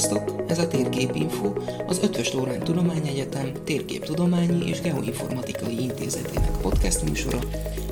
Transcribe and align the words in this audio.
Sziasztok! 0.00 0.44
Ez 0.46 0.58
a 0.58 0.68
Térképinfo, 0.68 1.52
az 1.86 1.98
Ötvös 2.02 2.32
Lórán 2.32 2.58
Tudományegyetem 2.58 3.52
Térképtudományi 3.64 4.68
és 4.68 4.80
Geoinformatikai 4.80 5.82
Intézetének 5.82 6.50
podcast 6.62 7.02
műsora, 7.02 7.38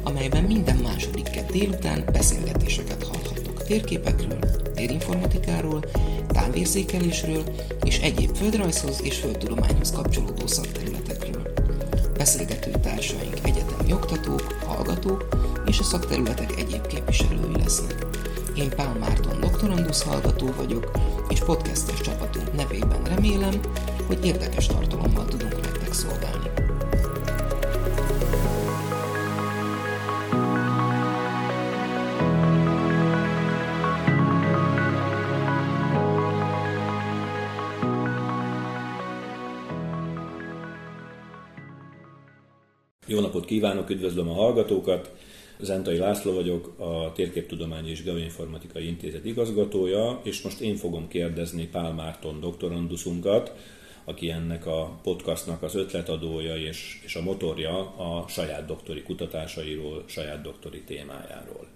amelyben 0.03 0.45
minden 0.45 0.77
második 0.77 1.31
kett 1.31 1.51
délután 1.51 2.05
beszélgetéseket 2.13 3.03
hallhattok 3.03 3.63
térképekről, 3.63 4.39
térinformatikáról, 4.75 5.85
távérzékelésről 6.29 7.43
és 7.85 7.99
egyéb 7.99 8.37
földrajzhoz 8.37 9.01
és 9.03 9.19
földtudományhoz 9.19 9.93
kapcsolódó 9.93 10.47
szakterületekről. 10.47 11.53
Beszélgető 12.17 12.71
társaink 12.83 13.39
egyetemi 13.43 13.93
oktatók, 13.93 14.53
hallgatók 14.67 15.29
és 15.67 15.79
a 15.79 15.83
szakterületek 15.83 16.53
egyéb 16.59 16.87
képviselői 16.87 17.57
lesznek. 17.59 18.07
Én 18.57 18.69
Pál 18.77 18.97
Márton 19.01 19.41
doktorandusz 19.41 20.03
hallgató 20.03 20.47
vagyok, 20.57 20.91
és 21.31 21.41
podcastes 21.41 22.01
csapatunk 22.01 22.53
nevében 22.53 23.03
remélem, 23.05 23.61
hogy 24.07 24.25
érdekes 24.25 24.67
tartalommal 24.67 25.25
tudunk 25.25 25.61
nektek 25.61 25.93
szolgálni. 25.93 26.51
Jó 43.07 43.21
napot 43.21 43.45
kívánok, 43.45 43.91
üdvözlöm 43.91 44.29
a 44.29 44.33
hallgatókat! 44.33 45.11
Zentai 45.61 45.97
László 45.97 46.33
vagyok, 46.33 46.75
a 46.79 47.13
Térképtudományi 47.13 47.91
és 47.91 48.03
Geoinformatikai 48.03 48.87
Intézet 48.87 49.25
igazgatója, 49.25 50.21
és 50.23 50.43
most 50.43 50.61
én 50.61 50.77
fogom 50.77 51.09
kérdezni 51.09 51.67
Pál 51.67 51.93
Márton 51.93 52.41
doktoranduszunkat, 52.41 53.53
aki 54.05 54.31
ennek 54.31 54.67
a 54.67 54.99
podcastnak 55.03 55.63
az 55.63 55.75
ötletadója 55.75 56.57
és, 56.57 57.01
és 57.05 57.15
a 57.15 57.23
motorja 57.23 57.79
a 57.97 58.29
saját 58.29 58.67
doktori 58.67 59.03
kutatásairól, 59.03 60.05
saját 60.07 60.43
doktori 60.43 60.81
témájáról. 60.81 61.67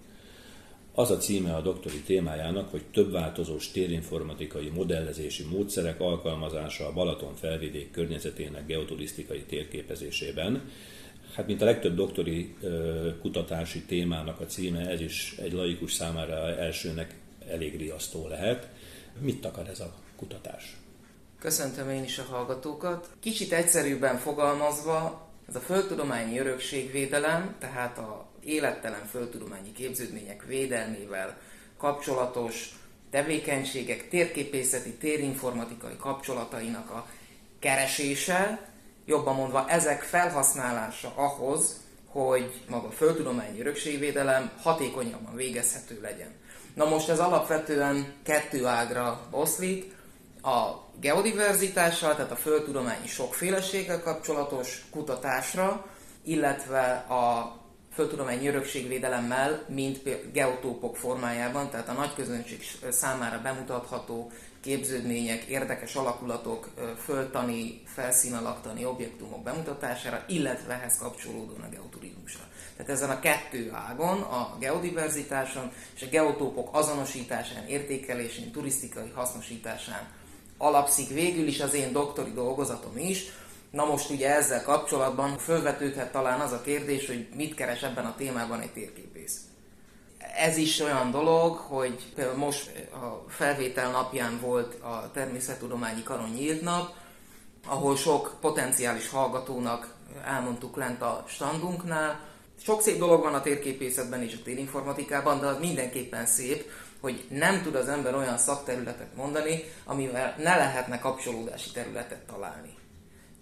Az 0.95 1.11
a 1.11 1.17
címe 1.17 1.55
a 1.55 1.61
doktori 1.61 2.01
témájának, 2.01 2.69
hogy 2.69 2.83
több 2.93 3.11
változós 3.11 3.71
térinformatikai 3.71 4.69
modellezési 4.69 5.43
módszerek 5.43 5.99
alkalmazása 6.01 6.87
a 6.87 6.93
Balaton 6.93 7.35
felvidék 7.35 7.91
környezetének 7.91 8.65
geoturisztikai 8.65 9.43
térképezésében, 9.47 10.61
Hát, 11.35 11.47
mint 11.47 11.61
a 11.61 11.65
legtöbb 11.65 11.95
doktori 11.95 12.55
kutatási 13.21 13.81
témának 13.81 14.39
a 14.39 14.45
címe, 14.45 14.89
ez 14.89 15.01
is 15.01 15.35
egy 15.41 15.51
laikus 15.51 15.93
számára 15.93 16.57
elsőnek 16.57 17.15
elég 17.47 17.77
riasztó 17.77 18.27
lehet. 18.27 18.67
Mit 19.19 19.45
akar 19.45 19.67
ez 19.67 19.79
a 19.79 19.93
kutatás? 20.15 20.77
Köszöntöm 21.39 21.89
én 21.89 22.03
is 22.03 22.17
a 22.17 22.23
hallgatókat. 22.23 23.09
Kicsit 23.19 23.53
egyszerűbben 23.53 24.17
fogalmazva, 24.17 25.27
ez 25.47 25.55
a 25.55 25.59
földtudományi 25.59 26.39
örökségvédelem, 26.39 27.55
tehát 27.59 27.97
a 27.97 28.25
élettelen 28.43 29.05
földtudományi 29.05 29.71
képződmények 29.71 30.45
védelmével 30.45 31.37
kapcsolatos 31.77 32.75
tevékenységek 33.09 34.09
térképészeti, 34.09 34.93
térinformatikai 34.93 35.95
kapcsolatainak 35.97 36.89
a 36.89 37.07
keresése, 37.59 38.71
jobban 39.05 39.35
mondva 39.35 39.69
ezek 39.69 40.01
felhasználása 40.01 41.13
ahhoz, 41.15 41.81
hogy 42.07 42.63
maga 42.69 42.87
a 42.87 42.91
földtudományi 42.91 43.59
örökségvédelem 43.59 44.51
hatékonyabban 44.61 45.35
végezhető 45.35 45.99
legyen. 46.01 46.31
Na 46.73 46.85
most 46.85 47.09
ez 47.09 47.19
alapvetően 47.19 48.13
kettő 48.23 48.65
ágra 48.65 49.27
oszlik, 49.31 49.93
a 50.43 50.83
geodiverzitással, 50.99 52.15
tehát 52.15 52.31
a 52.31 52.35
földtudományi 52.35 53.07
sokféleséggel 53.07 54.01
kapcsolatos 54.01 54.85
kutatásra, 54.91 55.85
illetve 56.23 56.91
a 57.09 57.55
földtudományi 57.93 58.47
örökségvédelemmel, 58.47 59.65
mint 59.67 60.31
geotópok 60.31 60.97
formájában, 60.97 61.69
tehát 61.69 61.89
a 61.89 61.93
nagy 61.93 62.13
közönség 62.13 62.61
számára 62.89 63.41
bemutatható 63.41 64.31
képződmények, 64.63 65.43
érdekes 65.43 65.95
alakulatok, 65.95 66.69
földtani, 67.03 67.81
felszínalaktani 67.85 68.85
objektumok 68.85 69.43
bemutatására, 69.43 70.23
illetve 70.27 70.73
ehhez 70.73 70.97
kapcsolódóan 70.97 71.61
a 71.61 71.69
geoturizmusra. 71.69 72.43
Tehát 72.77 72.91
ezen 72.91 73.09
a 73.09 73.19
kettő 73.19 73.71
ágon, 73.73 74.21
a 74.21 74.57
geodiverzitáson 74.59 75.71
és 75.95 76.01
a 76.01 76.09
geotópok 76.09 76.69
azonosításán, 76.71 77.67
értékelésén, 77.67 78.51
turisztikai 78.51 79.11
hasznosításán 79.15 80.07
alapszik 80.57 81.09
végül 81.09 81.47
is 81.47 81.59
az 81.59 81.73
én 81.73 81.91
doktori 81.91 82.31
dolgozatom 82.31 82.97
is. 82.97 83.23
Na 83.71 83.85
most 83.85 84.09
ugye 84.09 84.35
ezzel 84.35 84.63
kapcsolatban 84.63 85.37
fölvetődhet 85.37 86.11
talán 86.11 86.39
az 86.39 86.51
a 86.51 86.61
kérdés, 86.61 87.07
hogy 87.07 87.27
mit 87.35 87.55
keres 87.55 87.81
ebben 87.81 88.05
a 88.05 88.15
témában 88.15 88.59
egy 88.59 88.71
térképész 88.71 89.41
ez 90.35 90.57
is 90.57 90.79
olyan 90.79 91.11
dolog, 91.11 91.57
hogy 91.57 92.11
például 92.15 92.37
most 92.37 92.71
a 92.91 93.29
felvétel 93.29 93.91
napján 93.91 94.39
volt 94.41 94.81
a 94.81 95.09
természettudományi 95.13 96.03
karon 96.03 96.29
nyílt 96.29 96.61
nap, 96.61 96.93
ahol 97.67 97.95
sok 97.95 98.35
potenciális 98.41 99.09
hallgatónak 99.09 99.95
elmondtuk 100.25 100.75
lent 100.75 101.01
a 101.01 101.23
standunknál. 101.27 102.19
Sok 102.63 102.81
szép 102.81 102.97
dolog 102.97 103.23
van 103.23 103.33
a 103.33 103.41
térképészetben 103.41 104.23
és 104.23 104.33
a 104.33 104.43
térinformatikában, 104.43 105.39
de 105.39 105.45
az 105.45 105.59
mindenképpen 105.59 106.25
szép, 106.25 106.71
hogy 106.99 107.25
nem 107.29 107.61
tud 107.61 107.75
az 107.75 107.87
ember 107.87 108.15
olyan 108.15 108.37
szakterületet 108.37 109.15
mondani, 109.15 109.63
amivel 109.85 110.35
ne 110.37 110.55
lehetne 110.55 110.99
kapcsolódási 110.99 111.71
területet 111.71 112.25
találni. 112.25 112.81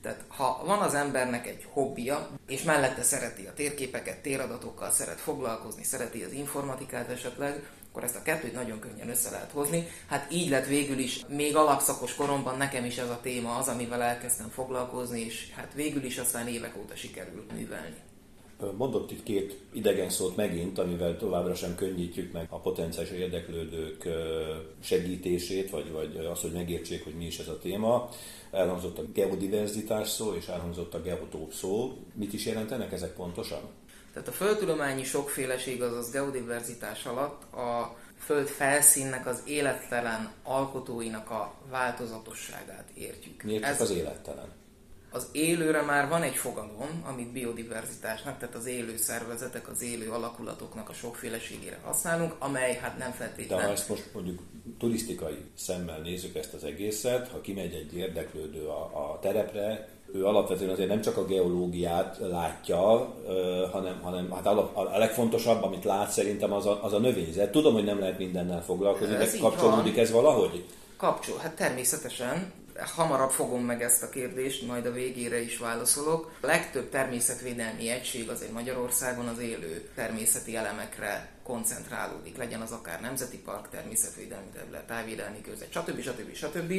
Tehát 0.01 0.23
ha 0.27 0.61
van 0.65 0.79
az 0.79 0.93
embernek 0.93 1.47
egy 1.47 1.65
hobbija, 1.69 2.29
és 2.47 2.63
mellette 2.63 3.03
szereti 3.03 3.45
a 3.45 3.53
térképeket, 3.53 4.21
téradatokkal 4.21 4.91
szeret 4.91 5.19
foglalkozni, 5.19 5.83
szereti 5.83 6.23
az 6.23 6.31
informatikát 6.31 7.09
esetleg, 7.09 7.69
akkor 7.89 8.03
ezt 8.03 8.15
a 8.15 8.21
kettőt 8.21 8.53
nagyon 8.53 8.79
könnyen 8.79 9.09
össze 9.09 9.29
lehet 9.29 9.51
hozni. 9.51 9.87
Hát 10.07 10.31
így 10.31 10.49
lett 10.49 10.65
végül 10.65 10.99
is, 10.99 11.25
még 11.27 11.55
alapszakos 11.55 12.15
koromban 12.15 12.57
nekem 12.57 12.85
is 12.85 12.97
ez 12.97 13.09
a 13.09 13.19
téma 13.21 13.55
az, 13.55 13.67
amivel 13.67 14.01
elkezdtem 14.01 14.49
foglalkozni, 14.49 15.19
és 15.19 15.51
hát 15.55 15.73
végül 15.73 16.03
is 16.03 16.17
aztán 16.17 16.47
évek 16.47 16.77
óta 16.77 16.95
sikerült 16.95 17.51
művelni. 17.51 17.95
Mondott 18.77 19.11
itt 19.11 19.23
két 19.23 19.59
idegen 19.73 20.09
szót 20.09 20.35
megint, 20.35 20.79
amivel 20.79 21.17
továbbra 21.17 21.55
sem 21.55 21.75
könnyítjük 21.75 22.31
meg 22.31 22.47
a 22.49 22.59
potenciális 22.59 23.11
érdeklődők 23.11 24.07
segítését, 24.79 25.69
vagy, 25.69 25.91
vagy 25.91 26.27
az, 26.31 26.41
hogy 26.41 26.51
megértsék, 26.51 27.03
hogy 27.03 27.13
mi 27.13 27.25
is 27.25 27.39
ez 27.39 27.47
a 27.47 27.59
téma. 27.59 28.09
Elhangzott 28.51 28.97
a 28.97 29.03
geodiverzitás 29.13 30.09
szó, 30.09 30.33
és 30.33 30.47
elhangzott 30.47 30.93
a 30.93 31.01
geotóp 31.01 31.53
szó. 31.53 31.97
Mit 32.13 32.33
is 32.33 32.45
jelentenek 32.45 32.91
ezek 32.91 33.13
pontosan? 33.13 33.61
Tehát 34.13 34.27
a 34.27 34.31
földtudományi 34.31 35.03
sokféleség, 35.03 35.81
azaz 35.81 36.11
geodiverzitás 36.11 37.05
alatt 37.05 37.53
a 37.53 37.97
föld 38.17 38.47
felszínnek 38.47 39.27
az 39.27 39.41
élettelen 39.45 40.31
alkotóinak 40.43 41.29
a 41.29 41.53
változatosságát 41.69 42.89
értjük. 42.93 43.43
Miért 43.43 43.63
csak 43.63 43.71
Ez... 43.71 43.81
az 43.81 43.91
élettelen? 43.91 44.60
Az 45.13 45.27
élőre 45.31 45.81
már 45.81 46.09
van 46.09 46.21
egy 46.21 46.35
fogalom, 46.35 47.03
amit 47.07 47.31
biodiverzitásnak, 47.31 48.39
tehát 48.39 48.55
az 48.55 48.65
élő 48.65 48.97
szervezetek, 48.97 49.69
az 49.69 49.81
élő 49.81 50.09
alakulatoknak 50.09 50.89
a 50.89 50.93
sokféleségére 50.93 51.79
használunk, 51.83 52.35
amely 52.39 52.73
hát 52.73 52.97
nem 52.97 53.11
feltétlenül... 53.11 53.63
De 53.63 53.69
ha 53.69 53.73
ezt 53.73 53.89
most 53.89 54.09
mondjuk 54.13 54.39
turisztikai 54.79 55.37
szemmel 55.57 55.99
nézzük 55.99 56.35
ezt 56.35 56.53
az 56.53 56.63
egészet, 56.63 57.27
ha 57.27 57.41
kimegy 57.41 57.73
egy 57.73 57.95
érdeklődő 57.95 58.65
a, 58.67 59.11
a 59.11 59.19
terepre, 59.21 59.89
ő 60.13 60.25
alapvetően 60.25 60.69
azért 60.69 60.89
nem 60.89 61.01
csak 61.01 61.17
a 61.17 61.25
geológiát 61.25 62.17
látja, 62.19 63.15
hanem, 63.71 63.99
hanem 64.01 64.31
hát 64.31 64.45
a, 64.45 64.97
legfontosabb, 64.97 65.63
amit 65.63 65.83
lát 65.83 66.11
szerintem 66.11 66.53
az 66.53 66.65
a, 66.65 66.83
az 66.83 66.93
a 66.93 66.99
növényzet. 66.99 67.51
Tudom, 67.51 67.73
hogy 67.73 67.83
nem 67.83 67.99
lehet 67.99 68.17
mindennel 68.17 68.63
foglalkozni, 68.63 69.15
de 69.15 69.29
kapcsolódik 69.39 69.97
ez 69.97 70.11
valahogy? 70.11 70.65
Kapcsol, 70.97 71.37
hát 71.37 71.55
természetesen 71.55 72.51
hamarabb 72.77 73.29
fogom 73.29 73.65
meg 73.65 73.81
ezt 73.81 74.03
a 74.03 74.09
kérdést, 74.09 74.67
majd 74.67 74.85
a 74.85 74.91
végére 74.91 75.41
is 75.41 75.57
válaszolok. 75.57 76.31
A 76.41 76.45
legtöbb 76.45 76.89
természetvédelmi 76.89 77.89
egység 77.89 78.29
azért 78.29 78.51
Magyarországon 78.51 79.27
az 79.27 79.39
élő 79.39 79.89
természeti 79.95 80.55
elemekre 80.55 81.29
koncentrálódik, 81.43 82.37
legyen 82.37 82.61
az 82.61 82.71
akár 82.71 83.01
nemzeti 83.01 83.37
park, 83.37 83.69
természetvédelmi 83.69 84.49
terület, 84.53 84.87
tájvédelmi 84.87 85.41
között, 85.41 85.71
stb. 85.71 86.01
stb. 86.01 86.33
stb. 86.33 86.73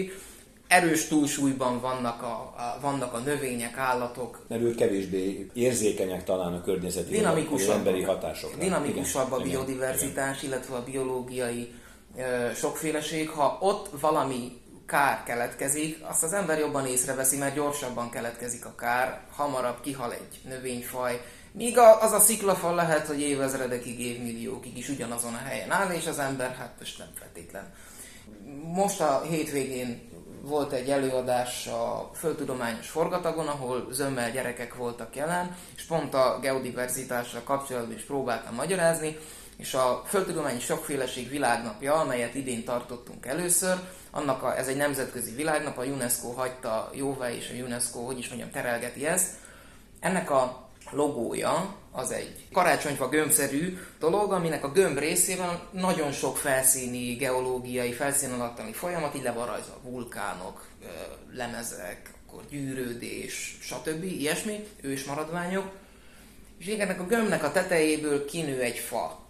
Erős 0.67 1.07
túlsúlyban 1.07 1.81
vannak 1.81 2.23
a, 2.23 2.55
a, 2.57 2.79
vannak 2.81 3.13
a 3.13 3.19
növények, 3.19 3.77
állatok. 3.77 4.45
Mert 4.49 4.63
ők 4.63 4.77
kevésbé 4.77 5.51
érzékenyek 5.53 6.25
talán 6.25 6.53
a 6.53 6.63
környezeti 6.63 7.11
dinamikusabb, 7.11 7.77
emberi 7.77 8.03
hatásokra. 8.03 8.59
Dinamikusabb 8.59 9.27
igen, 9.27 9.41
a 9.41 9.43
biodiverzitás, 9.43 10.43
igen. 10.43 10.51
illetve 10.51 10.77
a 10.77 10.83
biológiai 10.83 11.73
ö, 12.17 12.23
sokféleség. 12.55 13.29
Ha 13.29 13.59
ott 13.61 14.01
valami 14.01 14.62
kár 14.93 15.23
keletkezik, 15.23 15.99
azt 16.03 16.23
az 16.23 16.33
ember 16.33 16.59
jobban 16.59 16.87
észreveszi, 16.87 17.37
mert 17.37 17.55
gyorsabban 17.55 18.11
keletkezik 18.11 18.67
a 18.67 18.75
kár, 18.75 19.21
hamarabb 19.37 19.81
kihal 19.81 20.13
egy 20.13 20.41
növényfaj, 20.49 21.21
míg 21.53 21.79
az 21.79 22.13
a 22.13 22.21
sziklafal 22.21 22.75
lehet, 22.75 23.07
hogy 23.07 23.21
évezredekig, 23.21 24.01
évmilliókig 24.01 24.79
is 24.79 24.89
ugyanazon 24.89 25.35
a 25.35 25.49
helyen 25.49 25.71
áll, 25.71 25.91
és 25.91 26.07
az 26.07 26.19
ember 26.19 26.55
hát 26.55 26.75
most 26.79 26.99
nem 26.99 27.09
feltétlen. 27.19 27.73
Most 28.75 29.01
a 29.01 29.23
hétvégén 29.29 30.11
volt 30.43 30.73
egy 30.73 30.91
előadás 30.91 31.67
a 31.67 32.11
Földtudományos 32.15 32.89
Forgatagon, 32.89 33.49
ahol 33.49 33.87
zömmel 33.91 34.31
gyerekek 34.31 34.75
voltak 34.75 35.17
jelen, 35.17 35.57
és 35.77 35.83
pont 35.83 36.15
a 36.15 36.39
geodiverzitásra 36.41 37.43
kapcsolatban 37.43 37.97
is 37.97 38.03
próbáltam 38.03 38.55
magyarázni, 38.55 39.19
és 39.57 39.75
a 39.75 40.03
Földtudományi 40.07 40.61
Sokféleség 40.61 41.29
Világnapja, 41.29 41.95
amelyet 41.95 42.35
idén 42.35 42.65
tartottunk 42.65 43.27
először, 43.27 43.77
annak 44.15 44.43
a, 44.43 44.59
ez 44.59 44.69
egy 44.69 44.77
nemzetközi 44.77 45.35
világnap, 45.35 45.79
a 45.79 45.85
UNESCO 45.85 46.29
hagyta 46.29 46.91
jóvá, 46.95 47.31
és 47.31 47.51
a 47.51 47.65
UNESCO, 47.65 48.01
hogy 48.01 48.19
is 48.19 48.29
mondjam, 48.29 48.51
terelgeti 48.51 49.07
ezt. 49.07 49.31
Ennek 50.01 50.31
a 50.31 50.69
logója 50.91 51.75
az 51.93 52.11
egy 52.11 52.47
karácsonyfa 52.53 53.09
gömbszerű 53.09 53.79
dolog, 53.99 54.33
aminek 54.33 54.65
a 54.65 54.73
gömb 54.73 54.99
részében 54.99 55.61
nagyon 55.71 56.13
sok 56.13 56.37
felszíni, 56.37 57.15
geológiai, 57.15 57.93
felszín 57.93 58.31
alattani 58.31 58.73
folyamat, 58.73 59.15
így 59.15 59.23
le 59.23 59.33
van 59.33 59.47
rajzva 59.47 59.79
vulkánok, 59.83 60.67
lemezek, 61.33 62.11
akkor 62.27 62.43
gyűrődés, 62.51 63.59
stb. 63.61 64.05
ilyesmi, 64.05 64.67
ős 64.81 65.05
maradványok. 65.05 65.71
És 66.59 66.67
ennek 66.67 67.01
a 67.01 67.07
gömbnek 67.07 67.45
a 67.45 67.53
tetejéből 67.53 68.25
kinő 68.25 68.61
egy 68.61 68.79
fa, 68.79 69.22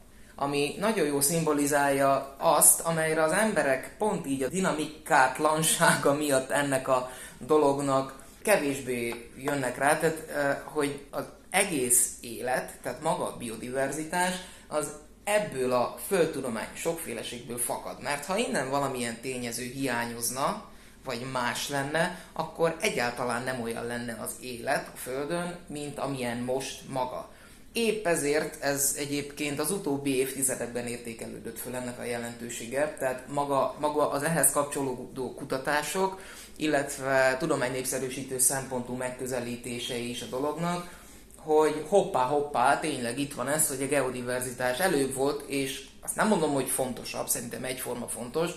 ami 0.42 0.74
nagyon 0.78 1.06
jó 1.06 1.20
szimbolizálja 1.20 2.34
azt, 2.38 2.80
amelyre 2.80 3.22
az 3.22 3.32
emberek 3.32 3.94
pont 3.98 4.26
így 4.26 4.42
a 4.42 4.48
dinamikátlansága 4.48 6.14
miatt 6.14 6.50
ennek 6.50 6.88
a 6.88 7.10
dolognak 7.38 8.24
kevésbé 8.42 9.30
jönnek 9.36 9.78
rá, 9.78 9.98
tehát 9.98 10.62
hogy 10.64 11.06
az 11.10 11.24
egész 11.50 12.12
élet, 12.20 12.78
tehát 12.82 13.02
maga 13.02 13.24
a 13.24 13.36
biodiverzitás, 13.36 14.34
az 14.68 14.92
ebből 15.24 15.72
a 15.72 15.96
földtudomány 16.06 16.68
sokféleségből 16.74 17.58
fakad. 17.58 18.02
Mert 18.02 18.24
ha 18.24 18.36
innen 18.36 18.70
valamilyen 18.70 19.20
tényező 19.20 19.64
hiányozna, 19.64 20.64
vagy 21.04 21.26
más 21.32 21.68
lenne, 21.68 22.18
akkor 22.32 22.76
egyáltalán 22.80 23.42
nem 23.42 23.62
olyan 23.62 23.86
lenne 23.86 24.18
az 24.20 24.30
élet 24.40 24.90
a 24.94 24.96
Földön, 24.96 25.58
mint 25.68 25.98
amilyen 25.98 26.38
most 26.38 26.88
maga. 26.88 27.30
Épp 27.72 28.06
ezért 28.06 28.62
ez 28.62 28.94
egyébként 28.98 29.60
az 29.60 29.70
utóbbi 29.70 30.16
évtizedekben 30.16 30.86
értékelődött 30.86 31.58
föl 31.58 31.74
ennek 31.74 31.98
a 31.98 32.04
jelentősége, 32.04 32.96
tehát 32.98 33.24
maga, 33.28 33.76
maga 33.80 34.10
az 34.10 34.22
ehhez 34.22 34.52
kapcsolódó 34.52 35.34
kutatások, 35.34 36.20
illetve 36.56 37.36
tudománynépszerűsítő 37.38 38.38
szempontú 38.38 38.94
megközelítése 38.94 39.96
is 39.96 40.22
a 40.22 40.26
dolognak, 40.26 41.00
hogy 41.36 41.84
hoppá-hoppá, 41.88 42.80
tényleg 42.80 43.18
itt 43.18 43.34
van 43.34 43.48
ez, 43.48 43.68
hogy 43.68 43.82
a 43.82 43.86
geodiverzitás 43.86 44.78
előbb 44.78 45.14
volt, 45.14 45.44
és 45.46 45.84
azt 46.00 46.16
nem 46.16 46.28
mondom, 46.28 46.52
hogy 46.52 46.68
fontosabb, 46.68 47.28
szerintem 47.28 47.64
egyforma 47.64 48.08
fontos, 48.08 48.50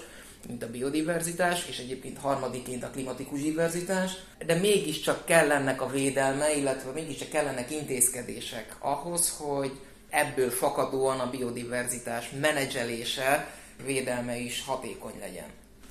mint 0.47 0.63
a 0.63 0.71
biodiverzitás, 0.71 1.67
és 1.67 1.79
egyébként 1.79 2.17
harmadiként 2.17 2.83
a 2.83 2.89
klimatikus 2.89 3.41
diverzitás, 3.41 4.11
de 4.45 4.55
mégiscsak 4.55 5.25
kellenek 5.25 5.81
a 5.81 5.89
védelme, 5.89 6.55
illetve 6.55 6.91
mégiscsak 6.91 7.29
kellenek 7.29 7.71
intézkedések 7.71 8.75
ahhoz, 8.79 9.37
hogy 9.37 9.71
ebből 10.09 10.49
fakadóan 10.49 11.19
a 11.19 11.29
biodiverzitás 11.29 12.31
menedzselése, 12.39 13.53
védelme 13.85 14.37
is 14.37 14.63
hatékony 14.65 15.19
legyen. 15.19 15.47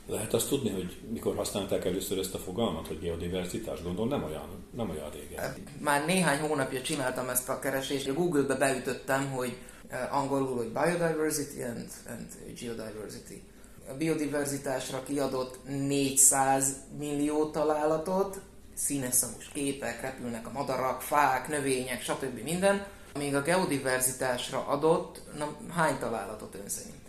Lehet 0.06 0.34
azt 0.34 0.48
tudni, 0.48 0.70
hogy 0.70 0.96
mikor 1.10 1.36
használták 1.36 1.84
először 1.84 2.18
ezt 2.18 2.34
a 2.34 2.38
fogalmat, 2.38 2.86
hogy 2.86 3.00
geodiverzitás? 3.00 3.82
Gondolom 3.82 4.08
nem 4.08 4.24
olyan, 4.24 4.64
nem 4.76 4.90
olyan 4.90 5.10
régen. 5.10 5.42
Hát, 5.42 5.58
már 5.80 6.06
néhány 6.06 6.38
hónapja 6.38 6.82
csináltam 6.82 7.28
ezt 7.28 7.48
a 7.48 7.58
keresést, 7.58 8.14
Google-be 8.14 8.54
beütöttem, 8.54 9.30
hogy 9.30 9.56
eh, 9.88 10.16
angolul, 10.16 10.56
hogy 10.56 10.68
biodiversity 10.68 11.62
and, 11.62 11.88
and 12.08 12.28
geodiversity. 12.60 13.42
A 13.88 13.94
biodiverzitásra 13.94 15.02
kiadott 15.02 15.58
400 15.68 16.76
millió 16.98 17.50
találatot, 17.50 18.40
színes 18.74 19.14
szamos 19.14 19.50
képek, 19.52 20.00
repülnek 20.00 20.46
a 20.46 20.50
madarak, 20.52 21.02
fák, 21.02 21.48
növények, 21.48 22.02
stb. 22.02 22.42
minden, 22.42 22.86
még 23.18 23.34
a 23.34 23.42
geodiverzitásra 23.42 24.66
adott, 24.66 25.22
na, 25.38 25.56
hány 25.74 25.98
találatot 25.98 26.54
ön 26.54 26.68
szerint? 26.68 27.02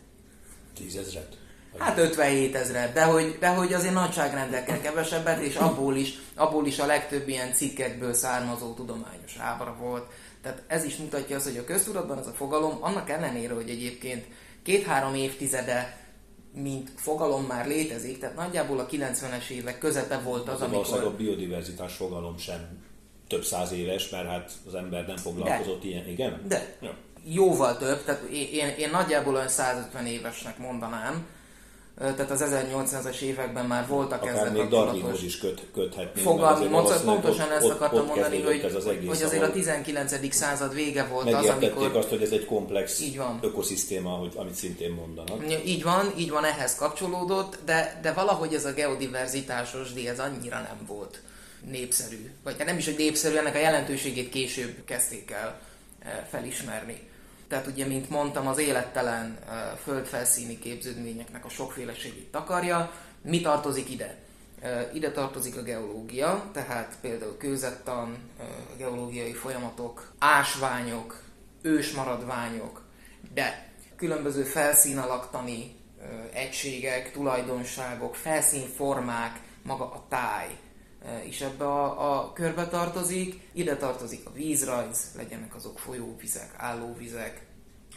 Tízezret. 0.75 1.37
Hát 1.77 1.97
57 1.97 2.55
ezeret, 2.55 2.93
de 2.93 3.03
hogy, 3.03 3.37
de 3.39 3.47
hogy 3.47 3.73
azért 3.73 3.93
nagyságrendekkel 3.93 4.81
kevesebbet, 4.81 5.41
és 5.41 5.55
abból 5.55 5.95
is, 5.95 6.19
abból 6.35 6.67
is 6.67 6.79
a 6.79 6.85
legtöbb 6.85 7.27
ilyen 7.27 7.53
cikkekből 7.53 8.13
származó 8.13 8.73
tudományos 8.73 9.37
ábra 9.37 9.75
volt. 9.79 10.11
Tehát 10.41 10.63
ez 10.67 10.83
is 10.83 10.95
mutatja 10.95 11.35
azt, 11.35 11.45
hogy 11.45 11.57
a 11.57 11.63
köztudatban 11.63 12.19
ez 12.19 12.27
a 12.27 12.31
fogalom, 12.31 12.77
annak 12.79 13.09
ellenére, 13.09 13.53
hogy 13.53 13.69
egyébként 13.69 14.25
két-három 14.63 15.15
évtizede 15.15 16.04
mint 16.55 16.91
fogalom 16.95 17.43
már 17.43 17.67
létezik, 17.67 18.19
tehát 18.19 18.35
nagyjából 18.35 18.79
a 18.79 18.85
90-es 18.85 19.49
évek 19.49 19.77
közepe 19.77 20.19
volt 20.19 20.47
az, 20.47 20.61
az 20.61 20.61
amikor... 20.61 21.03
a 21.03 21.15
biodiverzitás 21.15 21.93
fogalom 21.95 22.37
sem 22.37 22.83
több 23.27 23.43
száz 23.43 23.71
éves, 23.71 24.09
mert 24.09 24.27
hát 24.27 24.51
az 24.67 24.75
ember 24.75 25.07
nem 25.07 25.17
foglalkozott 25.17 25.81
de. 25.81 25.87
ilyen, 25.87 26.09
igen? 26.09 26.41
De. 26.47 26.75
Ja. 26.81 26.95
Jóval 27.27 27.77
több, 27.77 28.03
tehát 28.03 28.21
én, 28.21 28.47
én, 28.51 28.67
én 28.77 28.89
nagyjából 28.89 29.35
olyan 29.35 29.47
150 29.47 30.05
évesnek 30.05 30.57
mondanám, 30.57 31.25
tehát 31.97 32.31
az 32.31 32.43
1800-as 32.45 33.19
években 33.19 33.65
már 33.65 33.87
voltak 33.87 34.21
Akár 34.21 34.35
ezzel 34.35 34.51
még 34.51 34.67
Darwinhoz 34.67 35.23
is 35.23 35.37
köt, 35.37 35.61
köthetnénk. 35.73 36.27
Fogalmi 36.27 36.67
módszer, 36.67 37.01
pontosan 37.01 37.51
ezt 37.51 37.69
akartam 37.69 37.99
ott 37.99 38.07
mondani, 38.07 38.41
hogy, 38.41 38.59
ez 38.59 38.75
az 38.75 38.87
egész, 38.87 39.07
hogy 39.07 39.21
azért 39.21 39.43
a 39.43 39.51
19. 39.51 40.33
század 40.33 40.73
vége 40.73 41.05
volt 41.05 41.33
az, 41.33 41.45
amikor... 41.45 41.95
azt, 41.95 42.09
hogy 42.09 42.21
ez 42.21 42.31
egy 42.31 42.45
komplex 42.45 43.01
így 43.01 43.17
van. 43.17 43.39
ökoszisztéma, 43.41 44.09
hogy, 44.09 44.33
amit 44.35 44.55
szintén 44.55 44.91
mondanak. 44.91 45.65
Így 45.65 45.83
van, 45.83 46.13
így 46.17 46.29
van, 46.29 46.45
ehhez 46.45 46.75
kapcsolódott, 46.75 47.57
de, 47.65 47.99
de 48.01 48.13
valahogy 48.13 48.53
ez 48.53 48.65
a 48.65 48.73
geodiverzitásos 48.73 49.93
díj, 49.93 50.07
ez 50.07 50.19
annyira 50.19 50.55
nem 50.55 50.79
volt 50.87 51.21
népszerű. 51.69 52.31
Vagy 52.43 52.55
nem 52.65 52.77
is, 52.77 52.85
hogy 52.85 52.97
népszerű, 52.97 53.35
ennek 53.35 53.55
a 53.55 53.59
jelentőségét 53.59 54.29
később 54.29 54.85
kezdték 54.85 55.31
el 55.31 55.59
eh, 55.99 56.11
felismerni. 56.29 57.13
Tehát 57.55 57.69
ugye, 57.69 57.85
mint 57.85 58.09
mondtam, 58.09 58.47
az 58.47 58.57
élettelen 58.57 59.37
földfelszíni 59.83 60.59
képződményeknek 60.59 61.45
a 61.45 61.49
sokféleségét 61.49 62.31
takarja. 62.31 62.91
Mi 63.21 63.41
tartozik 63.41 63.89
ide? 63.89 64.17
Ide 64.93 65.11
tartozik 65.11 65.57
a 65.57 65.61
geológia, 65.61 66.49
tehát 66.53 66.97
például 67.01 67.37
kőzettan, 67.37 68.17
geológiai 68.77 69.33
folyamatok, 69.33 70.13
ásványok, 70.19 71.21
ősmaradványok, 71.61 72.81
de 73.33 73.69
különböző 73.95 74.43
felszínalaktani 74.43 75.75
egységek, 76.33 77.11
tulajdonságok, 77.11 78.15
felszínformák, 78.15 79.41
maga 79.63 79.83
a 79.83 80.05
táj 80.09 80.57
is 81.27 81.41
ebbe 81.41 81.65
a, 81.65 82.17
a 82.19 82.33
körbe 82.33 82.67
tartozik. 82.67 83.41
Ide 83.53 83.77
tartozik 83.77 84.25
a 84.25 84.31
vízrajz, 84.31 85.11
legyenek 85.15 85.55
azok 85.55 85.79
folyóvizek, 85.79 86.53
állóvizek, 86.57 87.45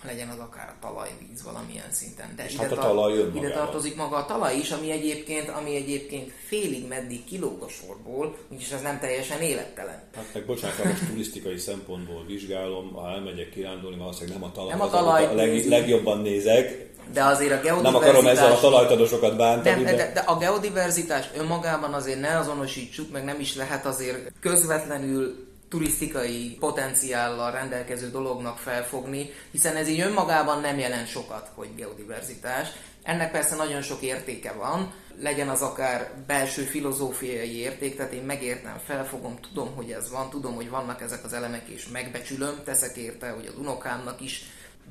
legyen 0.04 0.28
az 0.28 0.38
akár 0.38 0.68
a 0.68 0.76
talajvíz 0.80 1.42
valamilyen 1.42 1.90
szinten. 1.90 2.32
De 2.36 2.44
És 2.44 2.52
ide, 2.52 2.62
hát 2.62 2.72
a 2.72 2.76
talaj 2.76 3.16
tar- 3.16 3.36
ide 3.36 3.50
tartozik 3.50 3.96
maga 3.96 4.16
a 4.16 4.24
talaj 4.24 4.56
is, 4.56 4.70
ami 4.70 4.90
egyébként, 4.90 5.48
ami 5.48 5.76
egyébként 5.76 6.32
félig 6.46 6.88
meddig 6.88 7.24
kilóg 7.24 7.62
a 7.62 7.68
sorból, 7.68 8.36
úgyis 8.48 8.70
ez 8.70 8.82
nem 8.82 8.98
teljesen 8.98 9.40
élettelen. 9.40 10.02
Hát 10.14 10.24
meg 10.34 10.46
bocsánat, 10.46 10.76
ha 10.76 10.88
most 10.88 11.06
turisztikai 11.06 11.58
szempontból 11.58 12.24
vizsgálom, 12.26 12.92
ha 12.92 13.10
elmegyek 13.10 13.50
kirándulni, 13.50 13.98
valószínűleg 13.98 14.40
nem 14.40 14.48
a 14.48 14.52
talaj, 14.52 14.70
nem 14.70 14.80
a 14.80 14.90
talaj 14.90 15.24
a 15.24 15.34
leg, 15.34 15.66
legjobban 15.66 16.20
nézek, 16.20 16.86
de 17.12 17.24
azért 17.24 17.52
a 17.52 17.60
geodiverzitás... 17.60 17.92
Nem 17.92 17.94
akarom 17.94 18.26
ezzel 18.26 18.52
a 18.52 18.60
talajtadosokat 18.60 19.36
bántani. 19.36 19.82
De, 19.84 19.94
de, 19.94 20.12
de 20.12 20.20
a 20.20 20.36
geodiverzitás 20.36 21.28
önmagában 21.36 21.94
azért 21.94 22.20
ne 22.20 22.38
azonosítsuk, 22.38 23.10
meg 23.12 23.24
nem 23.24 23.40
is 23.40 23.54
lehet 23.54 23.86
azért 23.86 24.32
közvetlenül 24.40 25.47
turisztikai 25.68 26.56
potenciállal 26.60 27.50
rendelkező 27.50 28.10
dolognak 28.10 28.58
felfogni, 28.58 29.30
hiszen 29.50 29.76
ez 29.76 29.88
így 29.88 30.00
önmagában 30.00 30.60
nem 30.60 30.78
jelent 30.78 31.08
sokat, 31.08 31.50
hogy 31.54 31.68
geodiverzitás. 31.76 32.68
Ennek 33.02 33.30
persze 33.30 33.56
nagyon 33.56 33.82
sok 33.82 34.02
értéke 34.02 34.52
van, 34.52 34.92
legyen 35.20 35.48
az 35.48 35.62
akár 35.62 36.10
belső 36.26 36.62
filozófiai 36.62 37.56
érték, 37.56 37.96
tehát 37.96 38.12
én 38.12 38.22
megértem, 38.22 38.80
felfogom, 38.86 39.38
tudom, 39.40 39.74
hogy 39.74 39.90
ez 39.90 40.10
van, 40.10 40.30
tudom, 40.30 40.54
hogy 40.54 40.70
vannak 40.70 41.00
ezek 41.00 41.24
az 41.24 41.32
elemek, 41.32 41.68
és 41.68 41.88
megbecsülöm, 41.88 42.60
teszek 42.64 42.96
érte, 42.96 43.30
hogy 43.30 43.46
az 43.46 43.58
unokámnak 43.58 44.20
is 44.20 44.44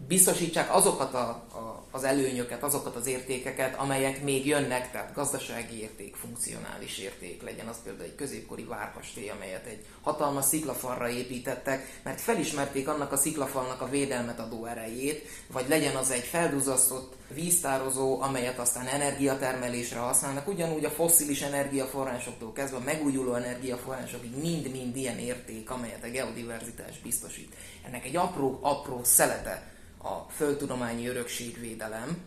biztosítsák 0.07 0.75
azokat 0.75 1.13
a, 1.13 1.29
a, 1.29 1.85
az 1.97 2.03
előnyöket, 2.03 2.63
azokat 2.63 2.95
az 2.95 3.07
értékeket, 3.07 3.75
amelyek 3.75 4.23
még 4.23 4.45
jönnek, 4.45 4.91
tehát 4.91 5.13
gazdasági 5.13 5.81
érték, 5.81 6.15
funkcionális 6.15 6.97
érték, 6.97 7.41
legyen 7.43 7.67
az 7.67 7.77
például 7.83 8.05
egy 8.05 8.15
középkori 8.15 8.63
várkastély, 8.63 9.29
amelyet 9.29 9.65
egy 9.65 9.85
hatalmas 10.01 10.45
sziklafalra 10.45 11.09
építettek, 11.09 11.99
mert 12.03 12.21
felismerték 12.21 12.87
annak 12.87 13.11
a 13.11 13.17
sziklafalnak 13.17 13.81
a 13.81 13.89
védelmet 13.89 14.39
adó 14.39 14.65
erejét, 14.65 15.27
vagy 15.51 15.67
legyen 15.67 15.95
az 15.95 16.11
egy 16.11 16.23
felduzasztott 16.23 17.15
víztározó, 17.33 18.21
amelyet 18.21 18.59
aztán 18.59 18.87
energiatermelésre 18.87 19.99
használnak, 19.99 20.47
ugyanúgy 20.47 20.85
a 20.85 20.89
fosszilis 20.89 21.41
energiaforrásoktól 21.41 22.53
kezdve 22.53 22.77
a 22.77 22.83
megújuló 22.85 23.33
energiaforrásokig 23.33 24.37
mind-mind 24.41 24.95
ilyen 24.95 25.19
érték, 25.19 25.69
amelyet 25.69 26.03
a 26.03 26.09
geodiverzitás 26.09 26.99
biztosít. 27.03 27.55
Ennek 27.85 28.05
egy 28.05 28.15
apró-apró 28.15 29.01
szelete 29.03 29.75
a 30.07 30.25
földtudományi 30.35 31.07
örökségvédelem, 31.07 32.17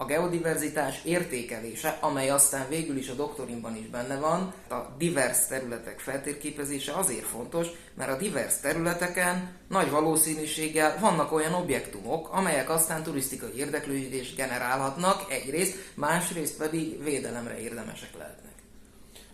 a 0.00 0.04
geodiverzitás 0.04 1.04
értékelése, 1.04 1.98
amely 2.00 2.30
aztán 2.30 2.68
végül 2.68 2.96
is 2.96 3.08
a 3.08 3.14
doktorimban 3.14 3.76
is 3.76 3.86
benne 3.86 4.16
van, 4.16 4.54
a 4.68 4.74
divers 4.98 5.46
területek 5.46 5.98
feltérképezése 5.98 6.92
azért 6.92 7.24
fontos, 7.26 7.66
mert 7.94 8.10
a 8.10 8.16
divers 8.16 8.60
területeken 8.60 9.56
nagy 9.68 9.90
valószínűséggel 9.90 10.98
vannak 11.00 11.32
olyan 11.32 11.54
objektumok, 11.54 12.28
amelyek 12.28 12.70
aztán 12.70 13.02
turisztikai 13.02 13.56
érdeklődést 13.56 14.36
generálhatnak 14.36 15.32
egyrészt, 15.32 15.76
másrészt 15.94 16.56
pedig 16.56 17.02
védelemre 17.02 17.58
érdemesek 17.58 18.16
lehetnek 18.18 18.49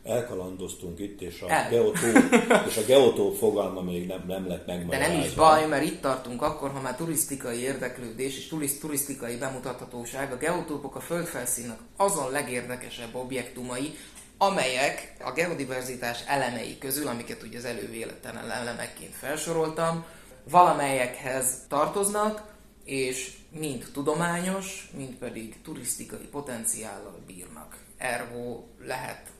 elkalandoztunk 0.07 0.99
itt, 0.99 1.21
és 1.21 1.41
a, 1.41 1.51
El. 1.51 1.69
geotóp, 1.69 2.33
és 2.69 2.77
a 2.77 2.85
geotóp 2.87 3.37
fogalma 3.37 3.81
még 3.81 4.07
nem, 4.07 4.25
nem 4.27 4.49
lett 4.49 4.67
megmagyarázva. 4.67 5.13
De 5.13 5.19
nem 5.19 5.27
is 5.27 5.35
baj, 5.35 5.67
mert 5.67 5.85
itt 5.85 6.01
tartunk 6.01 6.43
akkor, 6.43 6.71
ha 6.71 6.81
már 6.81 6.97
turisztikai 6.97 7.59
érdeklődés 7.61 8.37
és 8.37 8.49
turiszt, 8.49 8.81
turisztikai 8.81 9.37
bemutathatóság, 9.37 10.33
a 10.33 10.37
geotópok 10.37 10.97
a 10.97 11.01
földfelszínnek 11.01 11.79
azon 11.97 12.31
legérdekesebb 12.31 13.15
objektumai, 13.15 13.95
amelyek 14.39 15.17
a 15.25 15.33
geodiverzitás 15.33 16.19
elemei 16.27 16.79
közül, 16.79 17.09
amiket 17.09 17.43
ugye 17.43 17.59
az 17.59 17.65
elővéletlen 17.65 18.51
elemekként 18.51 19.15
felsoroltam, 19.15 20.05
valamelyekhez 20.51 21.47
tartoznak, 21.69 22.55
és 22.85 23.33
mind 23.51 23.87
tudományos, 23.93 24.91
mind 24.97 25.15
pedig 25.15 25.63
turisztikai 25.63 26.27
potenciállal 26.31 27.19
bírnak. 27.27 27.77
Ergo 27.99 28.65
lehet 28.87 29.31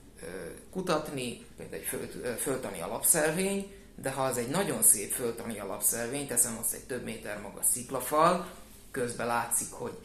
kutatni, 0.71 1.45
például 1.57 1.81
egy 1.81 1.87
föld, 1.87 2.37
földtani 2.39 2.81
alapszelvény, 2.81 3.71
de 4.01 4.11
ha 4.11 4.23
az 4.23 4.37
egy 4.37 4.49
nagyon 4.49 4.83
szép 4.83 5.11
földtani 5.11 5.59
alapszelvény, 5.59 6.27
teszem 6.27 6.57
azt 6.59 6.73
egy 6.73 6.83
több 6.83 7.03
méter 7.03 7.41
magas 7.41 7.65
sziklafal, 7.65 8.47
közben 8.91 9.27
látszik, 9.27 9.71
hogy 9.71 9.97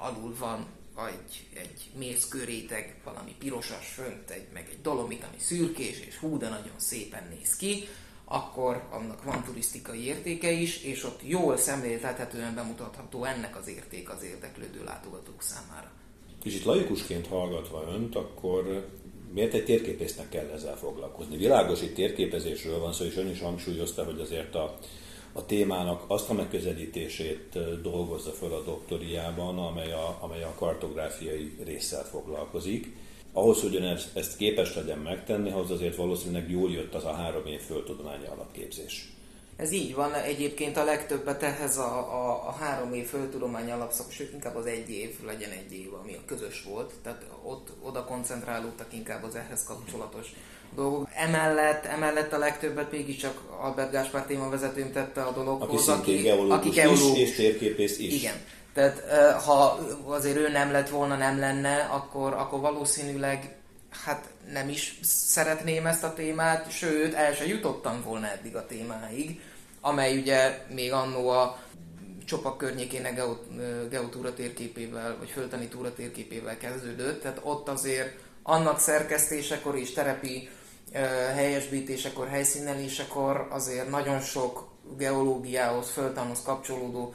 alul 0.00 0.34
van 0.38 0.66
egy, 1.08 1.46
egy 1.54 1.90
mészkőréteg, 1.98 3.00
valami 3.04 3.34
pirosas 3.38 3.88
fönt, 3.88 4.30
egy, 4.30 4.46
meg 4.52 4.68
egy 4.70 4.80
dolomit, 4.82 5.24
ami 5.24 5.38
szürkés, 5.38 6.00
és 6.00 6.16
hú, 6.18 6.38
de 6.38 6.48
nagyon 6.48 6.76
szépen 6.76 7.22
néz 7.38 7.56
ki, 7.56 7.88
akkor 8.24 8.82
annak 8.90 9.24
van 9.24 9.42
turisztikai 9.42 10.04
értéke 10.04 10.50
is, 10.50 10.82
és 10.82 11.04
ott 11.04 11.20
jól 11.22 11.56
szemléltethetően 11.56 12.54
bemutatható 12.54 13.24
ennek 13.24 13.56
az 13.56 13.68
érték 13.68 14.10
az 14.10 14.22
érdeklődő 14.22 14.84
látogatók 14.84 15.42
számára. 15.42 15.90
Kicsit 16.42 16.64
laikusként 16.64 17.26
hallgatva 17.26 17.84
önt, 17.94 18.16
akkor 18.16 18.88
miért 19.32 19.54
egy 19.54 19.64
térképésznek 19.64 20.28
kell 20.28 20.48
ezzel 20.54 20.76
foglalkozni? 20.76 21.36
Világos, 21.36 21.80
térképezésről 21.94 22.78
van 22.78 22.92
szó, 22.92 23.04
és 23.04 23.16
ön 23.16 23.30
is 23.30 23.40
hangsúlyozta, 23.40 24.04
hogy 24.04 24.20
azért 24.20 24.54
a, 24.54 24.78
a 25.32 25.46
témának 25.46 26.04
azt 26.06 26.30
a 26.30 26.34
megközelítését 26.34 27.58
dolgozza 27.82 28.30
fel 28.30 28.52
a 28.52 28.62
doktoriában, 28.62 29.58
amely 29.58 29.92
a, 29.92 30.18
amely 30.20 30.42
a 30.42 30.54
kartográfiai 30.58 31.56
résszel 31.64 32.04
foglalkozik. 32.04 32.96
Ahhoz, 33.32 33.60
hogy 33.60 33.74
ön 33.74 33.98
ezt 34.14 34.36
képes 34.36 34.74
legyen 34.74 34.98
megtenni, 34.98 35.50
ahhoz 35.50 35.70
azért 35.70 35.96
valószínűleg 35.96 36.50
jól 36.50 36.70
jött 36.70 36.94
az 36.94 37.04
a 37.04 37.12
három 37.12 37.46
év 37.46 37.60
földtudományi 37.60 38.26
alapképzés. 38.26 39.11
Ez 39.62 39.72
így 39.72 39.94
van, 39.94 40.14
egyébként 40.14 40.76
a 40.76 40.84
legtöbbet 40.84 41.42
ehhez 41.42 41.76
a, 41.76 41.96
a, 41.96 42.48
a 42.48 42.52
három 42.60 42.92
év 42.94 43.06
földtudomány 43.06 43.70
alapszak, 43.70 44.10
sőt 44.10 44.32
inkább 44.32 44.56
az 44.56 44.66
egy 44.66 44.90
év 44.90 45.10
legyen 45.26 45.50
egy 45.50 45.72
év, 45.72 45.94
ami 46.02 46.14
a 46.14 46.24
közös 46.26 46.62
volt, 46.68 46.92
tehát 47.02 47.24
ott 47.42 47.68
oda 47.82 48.04
koncentrálódtak 48.04 48.92
inkább 48.92 49.24
az 49.24 49.34
ehhez 49.34 49.64
kapcsolatos 49.64 50.26
dolgok. 50.74 51.08
Emellett, 51.14 51.84
emellett 51.84 52.32
a 52.32 52.38
legtöbbet 52.38 52.92
mégiscsak 52.92 53.40
Albert 53.60 53.90
Gáspár 53.90 54.26
témavezetőm 54.26 54.92
tette 54.92 55.22
a 55.22 55.32
dologhoz, 55.32 55.88
aki, 55.88 56.12
aki, 56.12 56.22
geológus, 56.22 56.56
aki 56.56 56.68
geológus 56.68 57.18
is, 57.18 57.28
és 57.28 57.36
térképész 57.36 57.98
is. 57.98 58.14
Igen. 58.14 58.34
Tehát 58.74 59.00
ha 59.44 59.78
azért 60.04 60.36
ő 60.36 60.48
nem 60.48 60.70
lett 60.70 60.88
volna, 60.88 61.16
nem 61.16 61.38
lenne, 61.38 61.76
akkor, 61.76 62.32
akkor 62.32 62.60
valószínűleg 62.60 63.56
hát 64.04 64.28
nem 64.52 64.68
is 64.68 64.98
szeretném 65.02 65.86
ezt 65.86 66.04
a 66.04 66.12
témát, 66.12 66.70
sőt, 66.70 67.14
el 67.14 67.34
se 67.34 67.46
jutottam 67.46 68.02
volna 68.04 68.30
eddig 68.30 68.56
a 68.56 68.66
témáig, 68.66 69.40
amely 69.84 70.18
ugye 70.18 70.64
még 70.68 70.92
annó 70.92 71.28
a 71.28 71.60
Csopak 72.24 72.58
környékének 72.58 73.20
geotúra 73.90 74.34
térképével, 74.34 75.16
vagy 75.18 75.28
földtani 75.28 75.68
túra 75.68 75.94
térképével 75.94 76.56
kezdődött, 76.56 77.22
tehát 77.22 77.40
ott 77.42 77.68
azért 77.68 78.18
annak 78.42 78.80
szerkesztésekor 78.80 79.76
és 79.78 79.92
terepi 79.92 80.48
helyesbítésekor, 81.34 82.28
helyszínelésekor 82.28 83.46
azért 83.50 83.90
nagyon 83.90 84.20
sok 84.20 84.70
geológiához, 84.96 85.90
földtanhoz 85.90 86.42
kapcsolódó 86.42 87.14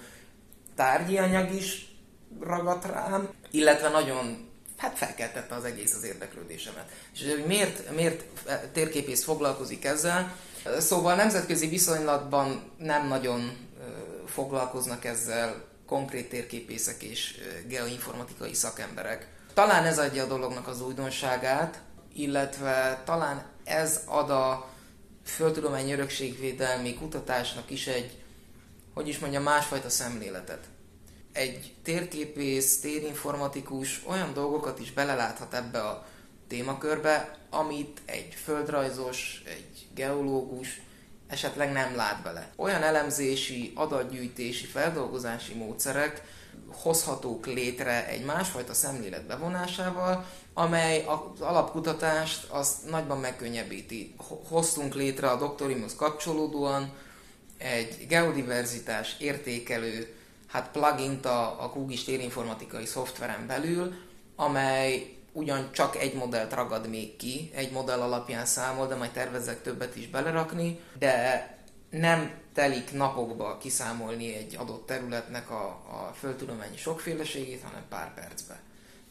tárgyi 0.76 1.18
anyag 1.18 1.54
is 1.54 1.96
ragadt 2.40 2.86
rám, 2.86 3.30
illetve 3.52 3.90
nagyon 3.90 4.50
hát 4.78 4.98
felkeltette 4.98 5.56
az 5.56 5.64
egész 5.64 5.96
az 5.96 6.04
érdeklődésemet. 6.04 6.90
És 7.14 7.26
hogy 7.30 7.46
miért, 7.46 7.96
miért 7.96 8.24
térképész 8.72 9.24
foglalkozik 9.24 9.86
ezzel? 9.86 10.36
Szóval 10.80 11.16
nemzetközi 11.16 11.68
viszonylatban 11.68 12.72
nem 12.78 13.08
nagyon 13.08 13.68
foglalkoznak 14.26 15.06
ezzel 15.06 15.66
konkrét 15.86 16.30
térképészek 16.30 17.04
és 17.04 17.38
geoinformatikai 17.68 18.54
szakemberek. 18.54 19.28
Talán 19.54 19.86
ez 19.86 20.00
adja 20.00 20.24
a 20.24 20.28
dolognak 20.28 20.68
az 20.68 20.82
újdonságát, 20.82 21.82
illetve 22.14 23.02
talán 23.06 23.46
ez 23.64 24.02
ad 24.06 24.30
a 24.30 24.70
földtudományi 25.26 25.94
örökségvédelmi 25.94 26.94
kutatásnak 26.94 27.72
is 27.72 27.88
egy, 27.88 28.24
hogy 28.94 29.08
is 29.08 29.20
mondja, 29.20 29.42
másfajta 29.42 29.90
szemléletet 29.90 30.60
egy 31.38 31.74
térképész, 31.84 32.80
térinformatikus 32.80 34.02
olyan 34.08 34.34
dolgokat 34.34 34.80
is 34.80 34.92
beleláthat 34.92 35.54
ebbe 35.54 35.80
a 35.80 36.06
témakörbe, 36.48 37.38
amit 37.50 38.02
egy 38.06 38.34
földrajzos, 38.44 39.42
egy 39.46 39.88
geológus 39.96 40.82
esetleg 41.28 41.72
nem 41.72 41.96
lát 41.96 42.22
bele. 42.24 42.50
Olyan 42.56 42.84
elemzési, 42.84 43.72
adatgyűjtési, 43.76 44.66
feldolgozási 44.66 45.54
módszerek 45.54 46.22
hozhatók 46.82 47.46
létre 47.46 48.08
egy 48.08 48.26
másfajta 48.26 48.74
szemlélet 48.74 49.26
bevonásával, 49.26 50.26
amely 50.54 51.06
az 51.06 51.42
alapkutatást 51.42 52.50
azt 52.50 52.90
nagyban 52.90 53.20
megkönnyebbíti. 53.20 54.16
Hoztunk 54.50 54.94
létre 54.94 55.30
a 55.30 55.38
doktorimhoz 55.38 55.96
kapcsolódóan 55.96 56.94
egy 57.58 58.06
geodiverzitás 58.08 59.16
értékelő 59.20 60.16
hát 60.48 60.72
plugint 60.72 61.26
a, 61.26 61.64
a 61.64 61.72
Google 61.74 61.98
térinformatikai 62.06 62.86
szoftveren 62.86 63.48
belül, 63.48 63.94
amely 64.36 65.17
ugyan 65.38 65.72
csak 65.72 65.96
egy 65.96 66.14
modellt 66.14 66.54
ragad 66.54 66.90
még 66.90 67.16
ki, 67.16 67.52
egy 67.56 67.72
modell 67.72 68.02
alapján 68.02 68.46
számol, 68.46 68.88
de 68.88 68.96
majd 68.96 69.12
tervezek 69.12 69.62
többet 69.62 69.96
is 69.96 70.08
belerakni, 70.08 70.80
de 71.00 71.48
nem 71.90 72.32
telik 72.54 72.92
napokba 72.92 73.58
kiszámolni 73.58 74.36
egy 74.36 74.56
adott 74.56 74.86
területnek 74.86 75.50
a, 75.50 75.66
a 75.68 76.14
földtudományi 76.20 76.78
sokféleségét, 76.78 77.64
hanem 77.64 77.84
pár 77.90 78.14
percben. 78.14 78.58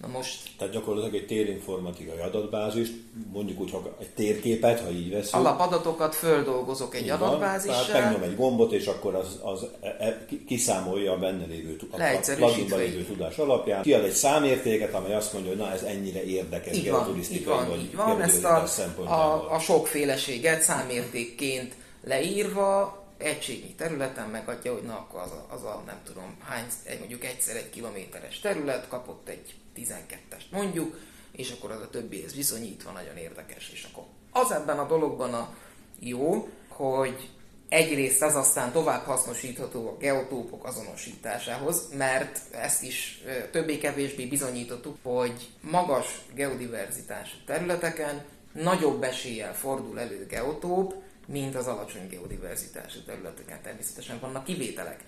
Na 0.00 0.09
most... 0.09 0.50
Tehát 0.59 0.75
gyakorlatilag 0.75 1.15
egy 1.15 1.26
térinformatikai 1.26 2.19
adatbázist, 2.19 2.93
mondjuk 3.33 3.61
úgy, 3.61 3.71
ha 3.71 3.97
egy 4.00 4.11
térképet, 4.11 4.81
ha 4.81 4.91
így 4.91 5.11
veszünk. 5.11 5.47
Alapadatokat 5.47 6.15
földolgozok 6.15 6.95
egy 6.95 7.09
adatbázissal. 7.09 7.87
Tehát 7.87 8.03
megnyom 8.03 8.31
egy 8.31 8.37
gombot, 8.37 8.73
és 8.73 8.87
akkor 8.87 9.15
az, 9.15 9.41
az 9.43 9.67
e, 9.81 9.97
e, 9.99 10.26
kiszámolja 10.47 11.12
a 11.12 11.19
benne 11.19 11.45
lévő, 11.47 11.76
a 11.91 11.97
pluginban 12.37 12.79
lévő 12.79 13.05
tudás 13.05 13.37
alapján. 13.38 13.83
Kiad 13.83 14.05
egy 14.05 14.12
számértéket, 14.12 14.95
amely 14.95 15.15
azt 15.15 15.33
mondja, 15.33 15.50
hogy 15.50 15.61
na 15.61 15.73
ez 15.73 15.83
ennyire 15.83 16.25
érdekes 16.25 16.76
így 16.76 16.91
van, 16.91 17.19
így 17.33 17.45
van, 17.45 17.69
vagy 17.69 17.81
így 17.81 17.97
van. 17.97 18.23
Ezt 18.23 18.45
a, 18.45 18.65
a, 19.05 19.53
a 19.55 19.59
sokféleséget 19.59 20.62
számértékként 20.62 21.75
leírva, 22.05 23.06
egységnyi 23.19 23.75
területen 23.75 24.29
megadja, 24.29 24.73
hogy 24.73 24.83
na 24.83 24.99
akkor 24.99 25.21
az 25.21 25.31
a, 25.31 25.47
az 25.51 25.63
a 25.63 25.83
nem 25.87 26.01
tudom 26.05 26.37
hány, 26.43 26.67
mondjuk 26.99 27.25
egyszer 27.25 27.57
egy 27.57 27.71
kilométeres 27.71 28.41
terület 28.41 28.89
kapott 28.89 29.29
egy 29.29 29.55
12-est 29.77 30.51
mondjuk, 30.51 30.99
és 31.33 31.51
akkor 31.51 31.71
az 31.71 31.81
a 31.81 31.91
többihez 31.91 32.35
viszonyítva 32.35 32.91
nagyon 32.91 33.17
érdekes, 33.17 33.71
és 33.73 33.89
akkor 33.93 34.05
az 34.31 34.51
ebben 34.51 34.79
a 34.79 34.87
dologban 34.87 35.35
a 35.35 35.55
jó, 35.99 36.49
hogy 36.69 37.31
egyrészt 37.69 38.23
ez 38.23 38.37
aztán 38.37 38.73
tovább 38.73 39.05
hasznosítható 39.05 39.89
a 39.89 39.97
geotópok 39.97 40.65
azonosításához, 40.65 41.89
mert 41.97 42.41
ezt 42.55 42.83
is 42.83 43.23
többé-kevésbé 43.51 44.27
bizonyítottuk, 44.27 44.97
hogy 45.03 45.49
magas 45.61 46.21
geodiverzitású 46.35 47.37
területeken 47.47 48.25
nagyobb 48.53 49.03
eséllyel 49.03 49.55
fordul 49.55 50.01
elő 50.01 50.27
geotóp, 50.27 50.95
mint 51.26 51.54
az 51.54 51.66
alacsony 51.66 52.09
geodiverzitású 52.09 53.00
területeken. 53.06 53.62
Természetesen 53.62 54.18
vannak 54.21 54.45
kivételek. 54.45 55.04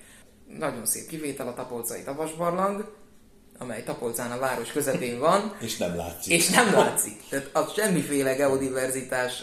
Nagyon 0.58 0.86
szép 0.86 1.06
kivétel 1.06 1.48
a 1.48 1.54
Tapolcai 1.54 2.02
Tavasbarlang, 2.02 2.96
amely 3.58 3.82
Tapolcán 3.82 4.30
a 4.30 4.38
város 4.38 4.72
közepén 4.72 5.18
van. 5.18 5.56
és 5.60 5.76
nem 5.76 5.96
látszik. 5.96 6.32
És 6.32 6.48
nem 6.48 6.72
látszik. 6.72 7.22
Tehát 7.28 7.48
az 7.52 7.72
semmiféle 7.72 8.34
geodiverzitás 8.34 9.42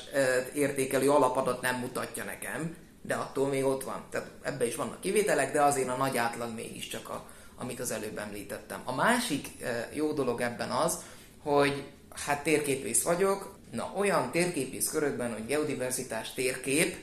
értékelő 0.53 1.12
alapadat 1.12 1.62
nem 1.62 1.75
mutatja 1.75 2.24
nekem, 2.24 2.75
de 3.01 3.15
attól 3.15 3.48
még 3.48 3.65
ott 3.65 3.84
van. 3.84 4.05
Tehát 4.10 4.32
ebbe 4.41 4.65
is 4.65 4.75
vannak 4.75 5.01
kivételek, 5.01 5.53
de 5.53 5.62
azért 5.62 5.89
a 5.89 5.96
nagy 5.96 6.17
átlag 6.17 6.53
mégiscsak 6.55 7.10
a, 7.10 7.25
amit 7.58 7.79
az 7.79 7.91
előbb 7.91 8.17
említettem. 8.17 8.82
A 8.84 8.96
másik 8.96 9.48
jó 9.94 10.12
dolog 10.12 10.41
ebben 10.41 10.70
az, 10.70 10.98
hogy 11.39 11.84
hát 12.25 12.44
térképész 12.44 13.03
vagyok, 13.03 13.55
na 13.75 13.91
olyan 13.96 14.32
térképész 14.32 14.89
körökben, 14.89 15.34
hogy 15.34 15.46
geodiverzitás 15.46 16.34
térkép, 16.34 16.96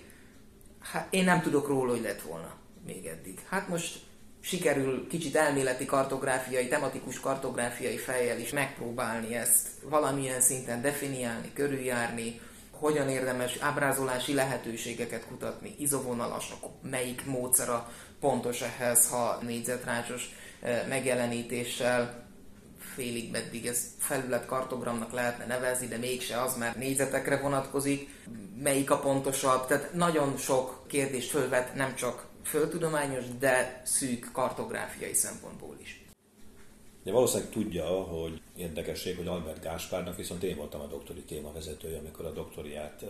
hát 0.80 1.06
én 1.10 1.24
nem 1.24 1.40
tudok 1.40 1.68
róla, 1.68 1.90
hogy 1.90 2.02
lett 2.02 2.22
volna 2.22 2.54
még 2.86 3.06
eddig. 3.06 3.38
Hát 3.48 3.68
most 3.68 4.00
sikerül 4.40 5.06
kicsit 5.08 5.36
elméleti 5.36 5.84
kartográfiai, 5.84 6.68
tematikus 6.68 7.20
kartográfiai 7.20 7.96
fejjel 7.96 8.38
is 8.38 8.50
megpróbálni 8.50 9.34
ezt 9.34 9.68
valamilyen 9.82 10.40
szinten 10.40 10.82
definiálni, 10.82 11.50
körüljárni, 11.54 12.40
hogyan 12.70 13.08
érdemes 13.08 13.56
ábrázolási 13.60 14.34
lehetőségeket 14.34 15.26
kutatni, 15.26 15.74
izovonalas, 15.78 16.52
melyik 16.90 17.26
módszer 17.26 17.68
a 17.68 17.90
pontos 18.20 18.60
ehhez, 18.60 19.08
ha 19.08 19.38
négyzetrácsos 19.42 20.30
eh, 20.60 20.84
megjelenítéssel, 20.88 22.30
félig 22.94 23.30
meddig 23.30 23.66
ez 23.66 23.86
felület 23.98 24.46
kartogramnak 24.46 25.12
lehetne 25.12 25.46
nevezni, 25.46 25.86
de 25.86 25.96
mégse 25.96 26.42
az, 26.42 26.56
mert 26.56 26.76
négyzetekre 26.76 27.40
vonatkozik, 27.40 28.08
melyik 28.62 28.90
a 28.90 28.98
pontosabb, 28.98 29.66
tehát 29.66 29.94
nagyon 29.94 30.36
sok 30.36 30.84
kérdést 30.86 31.30
fölvet, 31.30 31.74
nem 31.74 31.94
csak 31.94 32.26
földtudományos, 32.44 33.24
de 33.38 33.82
szűk 33.84 34.30
kartográfiai 34.32 35.14
szempontból 35.14 35.76
is. 35.80 36.00
De 37.04 37.12
valószínűleg 37.12 37.52
tudja, 37.52 37.86
hogy 37.86 38.40
érdekesség, 38.56 39.16
hogy 39.16 39.26
Albert 39.26 39.62
Gáspárnak 39.62 40.16
viszont 40.16 40.42
én 40.42 40.56
voltam 40.56 40.80
a 40.80 40.86
doktori 40.86 41.20
témavezetője, 41.20 41.98
amikor 41.98 42.24
a 42.24 42.32
doktoriát 42.32 43.04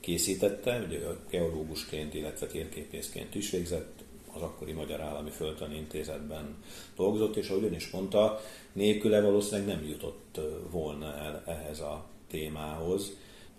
készítette, 0.00 0.78
ugye 0.86 0.98
geológusként, 1.30 2.14
illetve 2.14 2.46
térképészként 2.46 3.34
is 3.34 3.50
végzett, 3.50 4.01
az 4.34 4.42
akkori 4.42 4.72
Magyar 4.72 5.00
Állami 5.00 5.30
Földtani 5.30 5.76
Intézetben 5.76 6.56
dolgozott, 6.96 7.36
és 7.36 7.48
ahogy 7.48 7.64
ön 7.64 7.74
is 7.74 7.90
mondta, 7.90 8.40
nélküle 8.72 9.20
valószínűleg 9.20 9.66
nem 9.76 9.88
jutott 9.88 10.40
volna 10.70 11.14
el 11.16 11.42
ehhez 11.46 11.80
a 11.80 12.04
témához. 12.30 13.10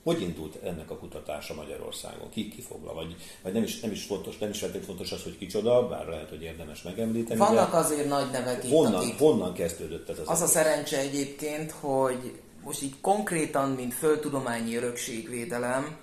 Hogy 0.03 0.21
indult 0.21 0.55
ennek 0.63 0.91
a 0.91 0.97
kutatása 0.97 1.53
Magyarországon? 1.53 2.29
Ki 2.29 2.47
kifogla? 2.49 2.93
Vagy, 2.93 3.15
vagy 3.43 3.53
nem, 3.53 3.63
is, 3.63 3.79
nem 3.79 3.91
is 3.91 4.03
fontos, 4.03 4.37
nem 4.37 4.49
is 4.49 4.59
feltétlenül 4.59 4.95
fontos 4.95 5.11
az, 5.11 5.23
hogy 5.23 5.37
kicsoda, 5.37 5.87
bár 5.87 6.07
lehet, 6.07 6.29
hogy 6.29 6.41
érdemes 6.41 6.81
megemlíteni. 6.81 7.39
Vannak 7.39 7.73
azért 7.73 8.07
nagy 8.07 8.31
nevek 8.31 8.63
itt, 8.63 8.71
honnan, 8.71 8.93
akik... 8.93 9.17
honnan 9.17 9.53
kezdődött 9.53 10.09
ez 10.09 10.19
az 10.19 10.29
Az 10.29 10.41
egész? 10.41 10.55
a 10.55 10.59
szerencse 10.59 10.97
egyébként, 10.97 11.71
hogy 11.71 12.41
most 12.63 12.81
így 12.81 12.93
konkrétan, 13.01 13.69
mint 13.69 13.93
földtudományi 13.93 14.75
örökségvédelem, 14.75 15.97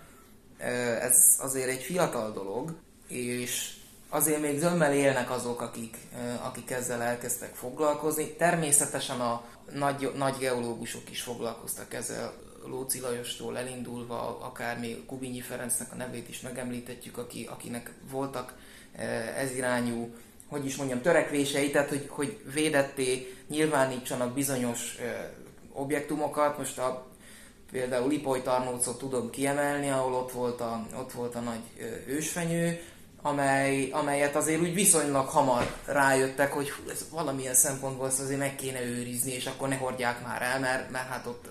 ez 1.01 1.39
azért 1.41 1.69
egy 1.69 1.83
fiatal 1.83 2.33
dolog, 2.33 2.75
és 3.09 3.73
azért 4.11 4.41
még 4.41 4.59
zömmel 4.59 4.95
élnek 4.95 5.31
azok, 5.31 5.61
akik, 5.61 5.97
akik 6.43 6.71
ezzel 6.71 7.03
elkezdtek 7.03 7.55
foglalkozni. 7.55 8.35
Természetesen 8.35 9.21
a 9.21 9.45
nagy, 9.73 10.13
nagy 10.17 10.37
geológusok 10.39 11.11
is 11.11 11.23
foglalkoztak 11.23 11.95
ezzel, 11.95 12.33
Lóci 12.65 13.01
Lajostól 13.01 13.59
elindulva, 13.59 14.39
akár 14.41 14.79
még 14.79 15.07
Kubinyi 15.07 15.41
Ferencnek 15.41 15.93
a 15.93 15.97
nevét 15.97 16.29
is 16.29 16.41
megemlíthetjük, 16.41 17.19
aki, 17.19 17.49
akinek 17.51 17.93
voltak 18.11 18.55
ez 19.37 19.55
irányú, 19.55 20.15
hogy 20.49 20.65
is 20.65 20.77
mondjam, 20.77 21.01
törekvései, 21.01 21.71
tehát 21.71 21.89
hogy, 21.89 22.07
hogy 22.09 22.41
védetté 22.53 23.35
nyilvánítsanak 23.49 24.35
bizonyos 24.35 24.97
objektumokat. 25.73 26.59
Most 26.59 26.79
a, 26.79 27.07
például 27.71 28.09
Lipoly 28.09 28.43
Tarnócot 28.43 28.99
tudom 28.99 29.31
kiemelni, 29.31 29.91
ahol 29.91 30.15
ott 30.15 30.33
volt 30.33 30.61
a, 30.61 30.87
ott 30.99 31.13
volt 31.13 31.35
a 31.35 31.41
nagy 31.41 31.61
ősfenyő, 32.07 32.81
amely, 33.23 33.91
amelyet 33.93 34.37
azért 34.37 34.61
úgy 34.61 34.75
viszonylag 34.75 35.29
hamar 35.29 35.75
rájöttek, 35.85 36.53
hogy 36.53 36.71
hú, 36.71 36.91
ez 36.91 37.07
valamilyen 37.11 37.55
szempontból 37.55 38.07
ezt 38.07 38.21
azért 38.21 38.39
meg 38.39 38.57
kéne 38.57 38.83
őrizni, 38.83 39.33
és 39.33 39.47
akkor 39.47 39.69
ne 39.69 39.77
hordják 39.77 40.27
már 40.27 40.43
el, 40.43 40.61
mert, 40.61 40.91
mert 40.91 41.09
hát 41.09 41.27
ott 41.27 41.49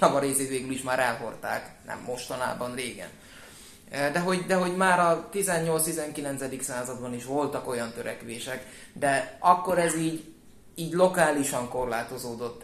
a 0.00 0.18
részét 0.18 0.48
végül 0.48 0.70
is 0.70 0.82
már 0.82 0.98
elhordták, 0.98 1.70
nem 1.86 1.98
mostanában, 2.06 2.74
régen. 2.74 3.08
De 3.90 4.18
hogy, 4.18 4.46
de 4.46 4.54
hogy 4.54 4.76
már 4.76 5.00
a 5.00 5.28
18-19. 5.32 6.60
században 6.60 7.14
is 7.14 7.24
voltak 7.24 7.68
olyan 7.68 7.92
törekvések, 7.92 8.66
de 8.92 9.36
akkor 9.38 9.78
ez 9.78 9.96
így, 9.96 10.24
így 10.74 10.92
lokálisan 10.92 11.68
korlátozódott 11.68 12.62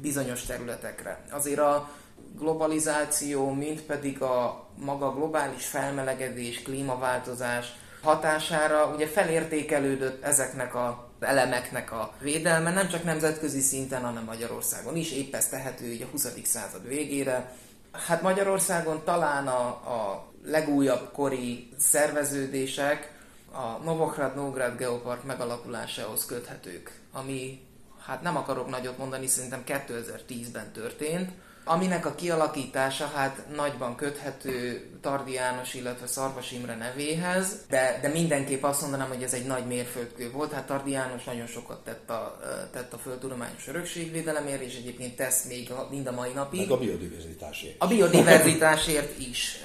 bizonyos 0.00 0.42
területekre. 0.42 1.20
Azért 1.30 1.58
a 1.58 1.90
globalizáció, 2.38 3.50
mint 3.50 3.80
pedig 3.82 4.22
a 4.22 4.66
maga 4.76 5.14
globális 5.14 5.66
felmelegedés, 5.66 6.62
klímaváltozás 6.62 7.72
hatására 8.02 8.86
ugye 8.94 9.06
felértékelődött 9.06 10.22
ezeknek 10.24 10.74
a 10.74 11.08
elemeknek 11.20 11.92
a 11.92 12.12
védelme, 12.20 12.70
nem 12.70 12.88
csak 12.88 13.04
nemzetközi 13.04 13.60
szinten, 13.60 14.02
hanem 14.02 14.24
Magyarországon 14.24 14.96
is, 14.96 15.12
épp 15.12 15.34
ez 15.34 15.48
tehető 15.48 15.84
így 15.84 16.02
a 16.02 16.06
20. 16.10 16.26
század 16.44 16.88
végére. 16.88 17.54
Hát 17.92 18.22
Magyarországon 18.22 19.04
talán 19.04 19.46
a, 19.46 19.66
a 19.68 20.26
legújabb 20.44 21.12
kori 21.12 21.68
szerveződések 21.78 23.12
a 23.52 23.84
Novohrad-Nógrád 23.84 24.76
Geopark 24.76 25.24
megalakulásához 25.24 26.26
köthetők, 26.26 27.00
ami, 27.12 27.60
hát 28.06 28.22
nem 28.22 28.36
akarok 28.36 28.70
nagyot 28.70 28.98
mondani, 28.98 29.26
szerintem 29.26 29.62
2010-ben 29.66 30.72
történt, 30.72 31.30
aminek 31.70 32.06
a 32.06 32.14
kialakítása 32.14 33.10
hát 33.14 33.44
nagyban 33.56 33.96
köthető 33.96 34.84
Tardi 35.00 35.32
János, 35.32 35.74
illetve 35.74 36.06
Szarvas 36.06 36.52
Imre 36.52 36.76
nevéhez, 36.76 37.56
de, 37.68 37.98
de 38.02 38.08
mindenképp 38.08 38.62
azt 38.62 38.80
mondanám, 38.80 39.08
hogy 39.08 39.22
ez 39.22 39.32
egy 39.32 39.46
nagy 39.46 39.66
mérföldkő 39.66 40.30
volt. 40.30 40.52
Hát 40.52 40.66
Tardi 40.66 40.90
János 40.90 41.24
nagyon 41.24 41.46
sokat 41.46 41.84
tett 41.84 42.10
a, 42.10 42.38
tett 42.72 42.92
a 42.92 42.98
földtudományos 42.98 43.68
örökségvédelemért, 43.68 44.62
és 44.62 44.76
egyébként 44.76 45.16
tesz 45.16 45.44
még 45.44 45.72
mind 45.90 46.06
a 46.06 46.12
mai 46.12 46.30
napig. 46.34 46.60
Meg 46.60 46.70
a 46.70 46.78
biodiverzitásért. 46.78 47.74
A 47.78 47.86
biodiverzitásért 47.86 49.18
is, 49.18 49.56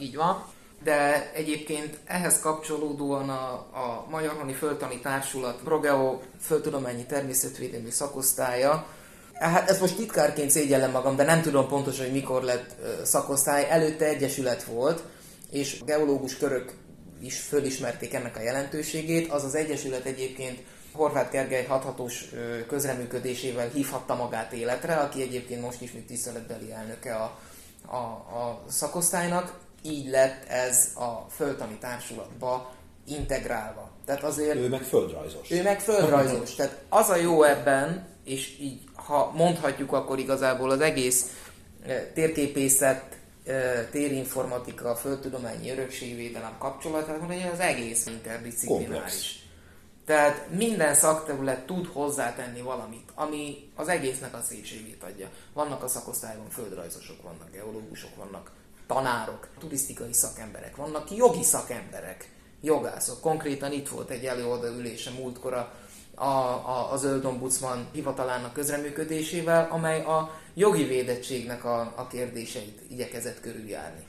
így 0.00 0.16
van. 0.16 0.44
De 0.82 1.30
egyébként 1.34 1.98
ehhez 2.04 2.40
kapcsolódóan 2.40 3.28
a, 3.28 3.52
a 3.54 4.06
Magyar 4.10 4.34
Honi 4.38 4.52
Földtani 4.52 5.00
Társulat 5.00 5.60
Progeo 5.64 6.20
Földtudományi 6.40 7.04
Természetvédelmi 7.04 7.90
Szakosztálya 7.90 8.86
Hát 9.42 9.70
ezt 9.70 9.80
most 9.80 9.96
titkárként 9.96 10.50
szégyellem 10.50 10.90
magam, 10.90 11.16
de 11.16 11.24
nem 11.24 11.42
tudom 11.42 11.68
pontosan, 11.68 12.04
hogy 12.04 12.14
mikor 12.14 12.42
lett 12.42 12.74
szakosztály. 13.04 13.66
Előtte 13.70 14.04
egyesület 14.04 14.64
volt, 14.64 15.02
és 15.50 15.78
a 15.80 15.84
geológus 15.84 16.36
körök 16.36 16.72
is 17.22 17.38
fölismerték 17.40 18.14
ennek 18.14 18.36
a 18.36 18.42
jelentőségét. 18.42 19.30
Az 19.32 19.44
az 19.44 19.54
egyesület 19.54 20.04
egyébként 20.04 20.58
Horváth 20.92 21.30
Gergely 21.30 21.64
hathatós 21.64 22.28
közreműködésével 22.68 23.68
hívhatta 23.68 24.14
magát 24.14 24.52
életre, 24.52 24.94
aki 24.94 25.22
egyébként 25.22 25.60
most 25.60 25.80
is 25.80 25.92
még 25.92 26.06
tiszteletbeli 26.06 26.72
elnöke 26.72 27.14
a, 27.14 27.38
a, 27.86 27.96
a 27.96 28.64
szakosztálynak. 28.68 29.58
Így 29.82 30.08
lett 30.08 30.48
ez 30.48 30.88
a 30.94 31.26
földtani 31.30 31.78
társulatba 31.80 32.72
integrálva. 33.06 33.90
Tehát 34.06 34.22
azért... 34.22 34.56
Ő 34.56 34.68
meg 34.68 34.82
földrajzos. 34.82 35.50
Ő 35.50 35.62
meg 35.62 35.80
földrajzos. 35.80 36.54
Tehát 36.54 36.76
az 36.88 37.08
a 37.08 37.16
jó 37.16 37.42
ebben, 37.42 38.06
és 38.24 38.58
így 38.60 38.80
ha 38.94 39.32
mondhatjuk, 39.34 39.92
akkor 39.92 40.18
igazából 40.18 40.70
az 40.70 40.80
egész 40.80 41.26
eh, 41.86 42.06
térképészet, 42.14 43.18
eh, 43.44 43.86
térinformatika, 43.90 44.94
földtudományi 44.94 45.70
örökségvédelem 45.70 46.58
kapcsolatát, 46.58 47.20
hogy 47.26 47.48
az 47.52 47.60
egész 47.60 48.06
interdisziplináris. 48.06 49.42
Tehát 50.04 50.50
minden 50.50 50.94
szakterület 50.94 51.66
tud 51.66 51.86
hozzátenni 51.86 52.60
valamit, 52.60 53.10
ami 53.14 53.70
az 53.74 53.88
egésznek 53.88 54.34
a 54.34 54.42
szépségét 54.42 55.02
adja. 55.02 55.28
Vannak 55.52 55.82
a 55.82 55.88
szakosztályban 55.88 56.50
földrajzosok, 56.50 57.22
vannak 57.22 57.50
geológusok, 57.52 58.16
vannak 58.16 58.50
tanárok, 58.86 59.48
turisztikai 59.58 60.12
szakemberek, 60.12 60.76
vannak 60.76 61.16
jogi 61.16 61.42
szakemberek, 61.42 62.28
jogászok. 62.60 63.20
Konkrétan 63.20 63.72
itt 63.72 63.88
volt 63.88 64.10
egy 64.10 64.24
előadóülése 64.24 65.10
múltkor 65.10 65.54
a 65.54 65.72
a, 66.14 66.24
a, 66.24 66.92
a 66.92 66.96
Zöld 66.96 67.24
Ombudsman 67.24 67.86
hivatalának 67.92 68.52
közreműködésével, 68.52 69.68
amely 69.70 70.02
a 70.04 70.40
jogi 70.54 70.84
védettségnek 70.84 71.64
a, 71.64 71.92
a 71.96 72.06
kérdéseit 72.06 72.80
igyekezett 72.90 73.40
körüljárni. 73.40 74.02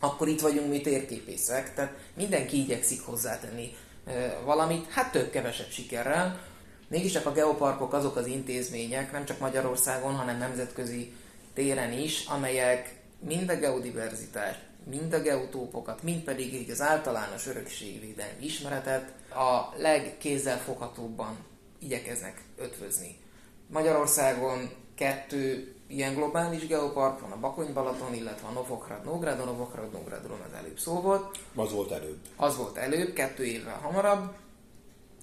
Akkor 0.00 0.28
itt 0.28 0.40
vagyunk 0.40 0.70
mi 0.70 0.80
térképészek, 0.80 1.74
tehát 1.74 1.96
mindenki 2.16 2.58
igyekszik 2.58 3.02
hozzátenni 3.02 3.72
e, 4.06 4.38
valamit, 4.44 4.90
hát 4.90 5.12
több-kevesebb 5.12 5.70
sikerrel. 5.70 6.40
Mégiscsak 6.88 7.26
a 7.26 7.32
geoparkok 7.32 7.92
azok 7.92 8.16
az 8.16 8.26
intézmények, 8.26 9.12
nem 9.12 9.24
csak 9.24 9.38
Magyarországon, 9.38 10.14
hanem 10.14 10.38
nemzetközi 10.38 11.12
téren 11.54 11.92
is, 11.92 12.26
amelyek 12.26 12.94
mind 13.18 13.50
a 13.50 13.56
geodiverzitást, 13.56 14.60
mind 14.90 15.12
a 15.12 15.20
geotópokat, 15.20 16.02
mind 16.02 16.22
pedig 16.22 16.54
így 16.54 16.70
az 16.70 16.80
általános 16.80 17.46
örökségvédelmi 17.46 18.44
ismeretet 18.44 19.12
a 19.30 19.74
legkézzelfoghatóbban 19.76 21.36
igyekeznek 21.78 22.42
ötvözni. 22.56 23.18
Magyarországon 23.66 24.70
kettő 24.94 25.74
ilyen 25.86 26.14
globális 26.14 26.66
geopark 26.66 27.20
van, 27.20 27.32
a 27.32 27.40
Bakony-Balaton, 27.40 28.14
illetve 28.14 28.48
a 28.48 28.50
Novograd-Nógrád. 28.50 29.40
A 29.40 29.44
Novograd-Nógrádról 29.44 30.44
az 30.46 30.52
előbb 30.58 30.78
szó 30.78 31.00
volt. 31.00 31.38
Az 31.54 31.72
volt 31.72 31.90
előbb. 31.90 32.18
Az 32.36 32.56
volt 32.56 32.76
előbb, 32.76 33.12
kettő 33.12 33.44
évvel 33.44 33.78
hamarabb. 33.78 34.32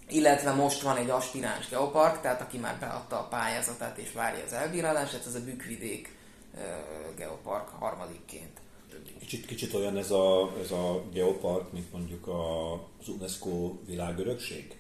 illetve 0.08 0.52
most 0.52 0.82
van 0.82 0.98
egy 0.98 1.10
aspiráns 1.10 1.70
geopark, 1.70 2.22
tehát 2.22 2.42
aki 2.42 2.58
már 2.58 2.78
beadta 2.80 3.20
a 3.20 3.28
pályázatát 3.28 3.98
és 3.98 4.12
várja 4.12 4.44
az 4.44 4.54
elbírálását, 4.54 5.26
ez 5.26 5.36
a 5.36 5.44
Bükvidék 5.44 6.16
geopark 7.16 7.70
harmadikként. 7.70 8.61
Kicsit, 9.32 9.46
kicsit 9.46 9.74
olyan 9.74 9.98
ez 9.98 10.12
a, 10.12 10.54
ez 10.64 10.72
a 10.72 11.04
geopark, 11.14 11.72
mint 11.72 11.92
mondjuk 11.92 12.28
a, 12.28 12.74
az 12.74 13.08
UNESCO 13.08 13.74
világörökség? 13.86 14.78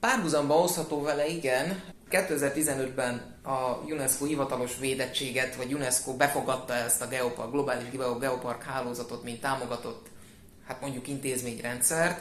Párhuzamba 0.00 0.54
hozható 0.54 1.02
vele, 1.02 1.28
igen. 1.28 1.82
2015-ben 2.10 3.38
a 3.42 3.84
UNESCO 3.84 4.24
hivatalos 4.24 4.78
védettséget, 4.78 5.56
vagy 5.56 5.74
UNESCO 5.74 6.16
befogadta 6.16 6.74
ezt 6.74 7.02
a 7.02 7.08
geopark, 7.08 7.50
globális 7.50 7.90
geopark 8.20 8.62
hálózatot, 8.62 9.22
mint 9.22 9.40
támogatott, 9.40 10.06
hát 10.66 10.80
mondjuk 10.80 11.08
intézményrendszert. 11.08 12.20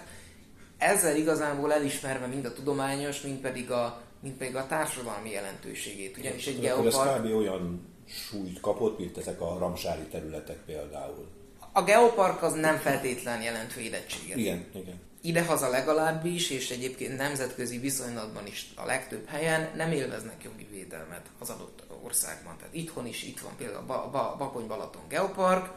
Ezzel 0.77 1.15
igazából 1.15 1.73
elismerve 1.73 2.25
mind 2.25 2.45
a 2.45 2.53
tudományos, 2.53 3.21
mind 3.21 3.39
pedig 3.39 3.71
a, 3.71 4.01
mind 4.21 4.35
pedig 4.35 4.55
a 4.55 4.67
társadalmi 4.67 5.29
jelentőségét. 5.29 6.17
Ugyanis 6.17 6.47
egy 6.47 6.59
geopark... 6.59 7.15
Ez 7.15 7.21
kb. 7.21 7.35
olyan 7.35 7.88
súlyt 8.05 8.59
kapott, 8.59 8.99
mint 8.99 9.17
ezek 9.17 9.41
a 9.41 9.57
ramsári 9.57 10.07
területek 10.12 10.57
például. 10.65 11.38
A 11.79 11.83
geopark 11.83 12.43
az 12.43 12.53
nem 12.53 12.77
feltétlen 12.77 13.41
jelent 13.41 13.73
védettséget. 13.73 14.37
Igen, 14.37 14.65
igen 14.73 15.07
idehaza 15.21 15.69
legalábbis, 15.69 16.49
és 16.49 16.69
egyébként 16.69 17.17
nemzetközi 17.17 17.77
viszonylatban 17.77 18.47
is 18.47 18.67
a 18.75 18.85
legtöbb 18.85 19.27
helyen 19.27 19.69
nem 19.75 19.91
élveznek 19.91 20.43
jogi 20.43 20.67
védelmet 20.71 21.25
az 21.39 21.49
adott 21.49 21.83
országban. 22.03 22.57
Tehát 22.57 22.73
itthon 22.73 23.05
is 23.05 23.23
itt 23.23 23.39
van 23.39 23.55
például 23.57 23.91
a 23.91 24.35
Bakony-Balaton 24.37 25.07
Geopark, 25.09 25.69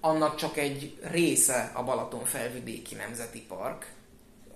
annak 0.00 0.36
csak 0.36 0.56
egy 0.56 0.98
része 1.02 1.70
a 1.74 1.84
Balaton 1.84 2.24
felvidéki 2.24 2.94
nemzeti 2.94 3.40
park. 3.40 3.92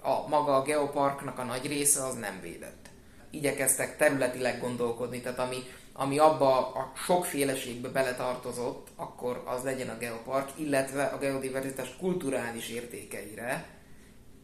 A 0.03 0.29
maga 0.29 0.57
a 0.57 0.63
geoparknak 0.63 1.39
a 1.39 1.45
nagy 1.45 1.67
része 1.67 2.05
az 2.05 2.15
nem 2.15 2.41
védett. 2.41 2.91
Igyekeztek 3.31 3.97
területileg 3.97 4.61
gondolkodni, 4.61 5.21
tehát 5.21 5.39
ami, 5.39 5.57
ami 5.93 6.19
abba 6.19 6.57
a 6.59 6.93
sokféleségbe 6.95 7.89
beletartozott, 7.89 8.89
akkor 8.97 9.43
az 9.47 9.63
legyen 9.63 9.89
a 9.89 9.99
geopark, 9.99 10.51
illetve 10.55 11.05
a 11.05 11.19
geodiverzitás 11.19 11.97
kulturális 12.01 12.69
értékeire, 12.69 13.81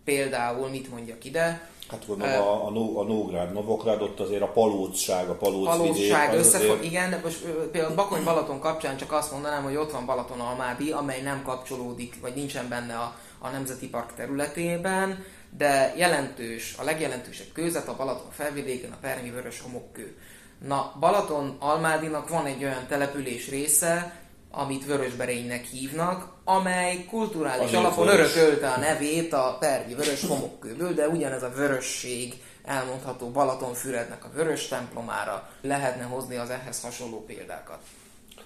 Például 0.09 0.69
mit 0.69 0.91
mondjak 0.91 1.25
ide? 1.25 1.69
Hát 1.91 2.07
maga 2.07 2.25
uh, 2.25 2.47
a, 2.47 2.67
a, 2.67 3.01
a 3.01 3.05
Nógrád, 3.05 3.53
Novokrád, 3.53 4.03
ott 4.03 4.21
azért 4.21 4.43
a 4.43 4.47
palócság, 4.47 5.29
a 5.29 5.35
palóc 5.35 5.67
Palócság 5.67 6.35
összefog, 6.35 6.71
azért... 6.71 6.85
igen, 6.85 7.11
de 7.11 7.21
most 7.25 7.39
például 7.73 7.95
Bakony-Balaton 7.95 8.61
kapcsán 8.61 8.97
csak 8.97 9.13
azt 9.13 9.33
mondanám, 9.33 9.63
hogy 9.63 9.77
ott 9.77 9.93
van 9.93 10.07
Balaton-Almádi, 10.07 10.91
amely 10.91 11.23
nem 11.23 11.43
kapcsolódik, 11.43 12.21
vagy 12.21 12.35
nincsen 12.35 12.69
benne 12.69 12.95
a, 12.95 13.17
a 13.39 13.49
Nemzeti 13.49 13.89
Park 13.89 14.15
területében, 14.15 15.25
de 15.57 15.95
jelentős, 15.97 16.75
a 16.79 16.85
legjelentősebb 16.85 17.53
kőzet 17.53 17.89
a 17.89 17.97
Balaton 17.97 18.31
felvidéken, 18.31 18.93
a 18.93 18.99
Permi 19.01 19.31
Vörös 19.31 19.61
homokkő. 19.61 20.17
Na, 20.67 20.93
Balaton-Almádinak 21.01 22.29
van 22.29 22.47
egy 22.47 22.65
olyan 22.65 22.87
település 22.87 23.49
része, 23.49 24.21
amit 24.51 24.87
Vörösberénynek 24.87 25.65
hívnak, 25.65 26.33
amely 26.45 27.05
kulturális 27.05 27.65
Azért 27.65 27.85
alapon 27.85 28.07
vörös. 28.07 28.37
örökölte 28.37 28.71
a 28.71 28.79
nevét 28.79 29.33
a 29.33 29.57
pergi 29.61 29.95
vörös 29.95 30.25
homokkőből, 30.27 30.95
de 30.95 31.09
ugyanez 31.09 31.43
a 31.43 31.51
vörösség 31.51 32.43
elmondható 32.65 33.31
Balatonfürednek 33.31 34.25
a 34.25 34.31
vörös 34.35 34.69
templomára 34.69 35.51
lehetne 35.61 36.03
hozni 36.03 36.37
az 36.37 36.51
ehhez 36.51 36.81
hasonló 36.81 37.25
példákat. 37.25 37.79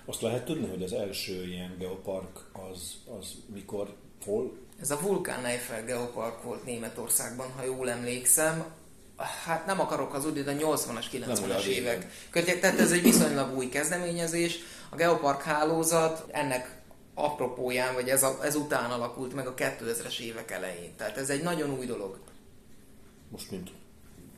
Azt 0.07 0.23
lehet 0.23 0.45
tudni, 0.45 0.69
hogy 0.69 0.83
az 0.83 0.93
első 0.93 1.47
ilyen 1.47 1.77
geopark 1.79 2.41
az, 2.71 2.95
az 3.19 3.35
mikor, 3.55 3.95
hol? 4.25 4.53
Ez 4.81 4.91
a 4.91 5.01
Vulkán 5.01 5.45
Eiffel 5.45 5.85
geopark 5.85 6.43
volt 6.43 6.65
Németországban, 6.65 7.47
ha 7.57 7.65
jól 7.65 7.91
emlékszem. 7.91 8.65
Hát 9.17 9.67
nem 9.67 9.81
akarok 9.81 10.15
az 10.15 10.33
de 10.33 10.51
a 10.51 10.55
80-as, 10.55 11.05
90-as 11.13 11.65
évek. 11.65 12.11
Tehát 12.61 12.79
ez 12.79 12.93
egy 12.93 13.03
viszonylag 13.03 13.57
új 13.57 13.69
kezdeményezés 13.69 14.59
a 14.91 14.97
geopark 14.97 15.43
hálózat 15.43 16.25
ennek 16.31 16.81
apropóján, 17.15 17.95
vagy 17.95 18.09
ez, 18.09 18.23
a, 18.23 18.39
ez 18.43 18.55
után 18.55 18.91
alakult 18.91 19.35
meg 19.35 19.47
a 19.47 19.55
2000-es 19.55 20.19
évek 20.19 20.51
elején. 20.51 20.95
Tehát 20.97 21.17
ez 21.17 21.31
egy 21.31 21.43
nagyon 21.43 21.79
új 21.79 21.87
dolog. 21.87 22.19
Most 23.31 23.51
mint 23.51 23.71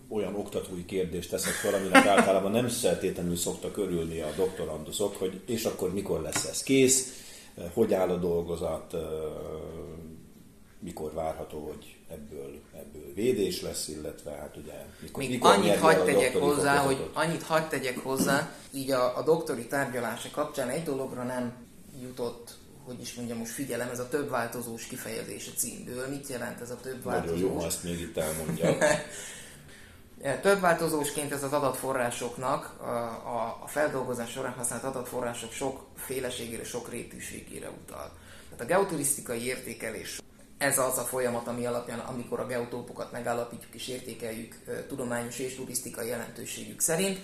olyan 0.08 0.34
oktatói 0.34 0.84
kérdést 0.84 1.30
teszek 1.30 1.52
fel, 1.52 1.74
aminek 1.74 2.06
általában 2.06 2.50
nem 2.50 2.68
feltétlenül 2.68 3.36
szoktak 3.36 3.76
örülni 3.76 4.20
a 4.20 4.32
doktoranduszok, 4.36 5.16
hogy 5.16 5.40
és 5.46 5.64
akkor 5.64 5.92
mikor 5.92 6.20
lesz 6.20 6.44
ez 6.44 6.62
kész, 6.62 7.22
hogy 7.72 7.94
áll 7.94 8.08
a 8.08 8.16
dolgozat, 8.16 8.94
mikor 10.84 11.12
várható, 11.12 11.66
hogy 11.66 11.96
ebből, 12.08 12.60
ebből 12.72 13.14
védés 13.14 13.60
lesz, 13.60 13.88
illetve 13.88 14.30
hát 14.30 14.56
ugye 14.56 14.72
mikor, 15.00 15.22
Még 15.22 15.30
mikor 15.30 15.50
annyit 15.50 15.76
hagyd 15.76 16.04
tegyek 16.04 16.36
hozzá, 16.36 16.76
hogy 16.76 17.10
annyit 17.12 17.42
hagyd 17.42 17.68
tegyek 17.68 17.98
hozzá, 17.98 18.54
így 18.70 18.90
a, 18.90 19.16
a 19.16 19.22
doktori 19.22 19.66
tárgyalása 19.66 20.28
kapcsán 20.30 20.68
egy 20.68 20.82
dologra 20.82 21.22
nem 21.22 21.54
jutott 22.02 22.62
hogy 22.84 23.00
is 23.00 23.14
mondjam, 23.14 23.38
most 23.38 23.52
figyelem, 23.52 23.88
ez 23.90 23.98
a 23.98 24.08
több 24.08 24.30
változós 24.30 24.86
kifejezés 24.86 25.48
a 25.54 25.56
címből. 25.56 26.08
Mit 26.08 26.28
jelent 26.28 26.60
ez 26.60 26.70
a 26.70 26.76
több 26.76 27.04
változós? 27.04 27.40
Nagyon 27.40 27.52
jó, 27.52 27.60
azt 27.60 27.84
még 27.84 28.00
itt 28.00 28.16
elmondja. 28.16 28.76
több 30.42 30.60
változósként 30.60 31.32
ez 31.32 31.42
az 31.42 31.52
adatforrásoknak, 31.52 32.80
a, 32.80 32.84
a, 32.84 33.60
a 33.62 33.66
feldolgozás 33.66 34.30
során 34.30 34.52
használt 34.52 34.84
adatforrások 34.84 35.52
sok 35.52 35.86
féleségére, 35.94 36.64
sok 36.64 36.90
rétűségére 36.90 37.70
utal. 37.82 38.12
Tehát 38.50 38.64
a 38.64 38.64
geoturisztikai 38.64 39.46
értékelés 39.46 40.20
ez 40.64 40.78
az 40.78 40.98
a 40.98 41.02
folyamat, 41.02 41.48
ami 41.48 41.66
alapján, 41.66 41.98
amikor 41.98 42.40
a 42.40 42.46
geotópokat 42.46 43.12
megállapítjuk 43.12 43.74
és 43.74 43.88
értékeljük 43.88 44.54
tudományos 44.88 45.38
és 45.38 45.54
turisztikai 45.54 46.08
jelentőségük 46.08 46.80
szerint. 46.80 47.18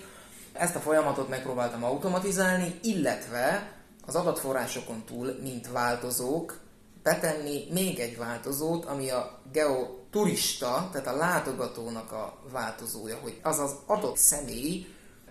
Ezt 0.53 0.75
a 0.75 0.79
folyamatot 0.79 1.29
megpróbáltam 1.29 1.83
automatizálni, 1.83 2.79
illetve 2.83 3.73
az 4.05 4.15
adatforrásokon 4.15 5.03
túl, 5.05 5.37
mint 5.41 5.71
változók, 5.71 6.59
betenni 7.03 7.67
még 7.71 7.99
egy 7.99 8.17
változót, 8.17 8.85
ami 8.85 9.09
a 9.09 9.41
geoturista, 9.51 10.89
tehát 10.91 11.07
a 11.07 11.15
látogatónak 11.15 12.11
a 12.11 12.37
változója, 12.51 13.17
hogy 13.21 13.39
az 13.43 13.59
az 13.59 13.75
adott 13.85 14.17
személy 14.17 14.87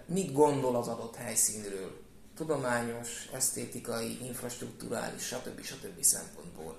mit 0.07 0.33
gondol 0.33 0.77
az 0.77 0.89
adott 0.89 1.17
helyszínről. 1.17 2.01
Tudományos, 2.37 3.29
esztétikai, 3.33 4.19
infrastruktúrális, 4.23 5.23
stb. 5.23 5.63
stb. 5.63 6.03
szempontból 6.03 6.77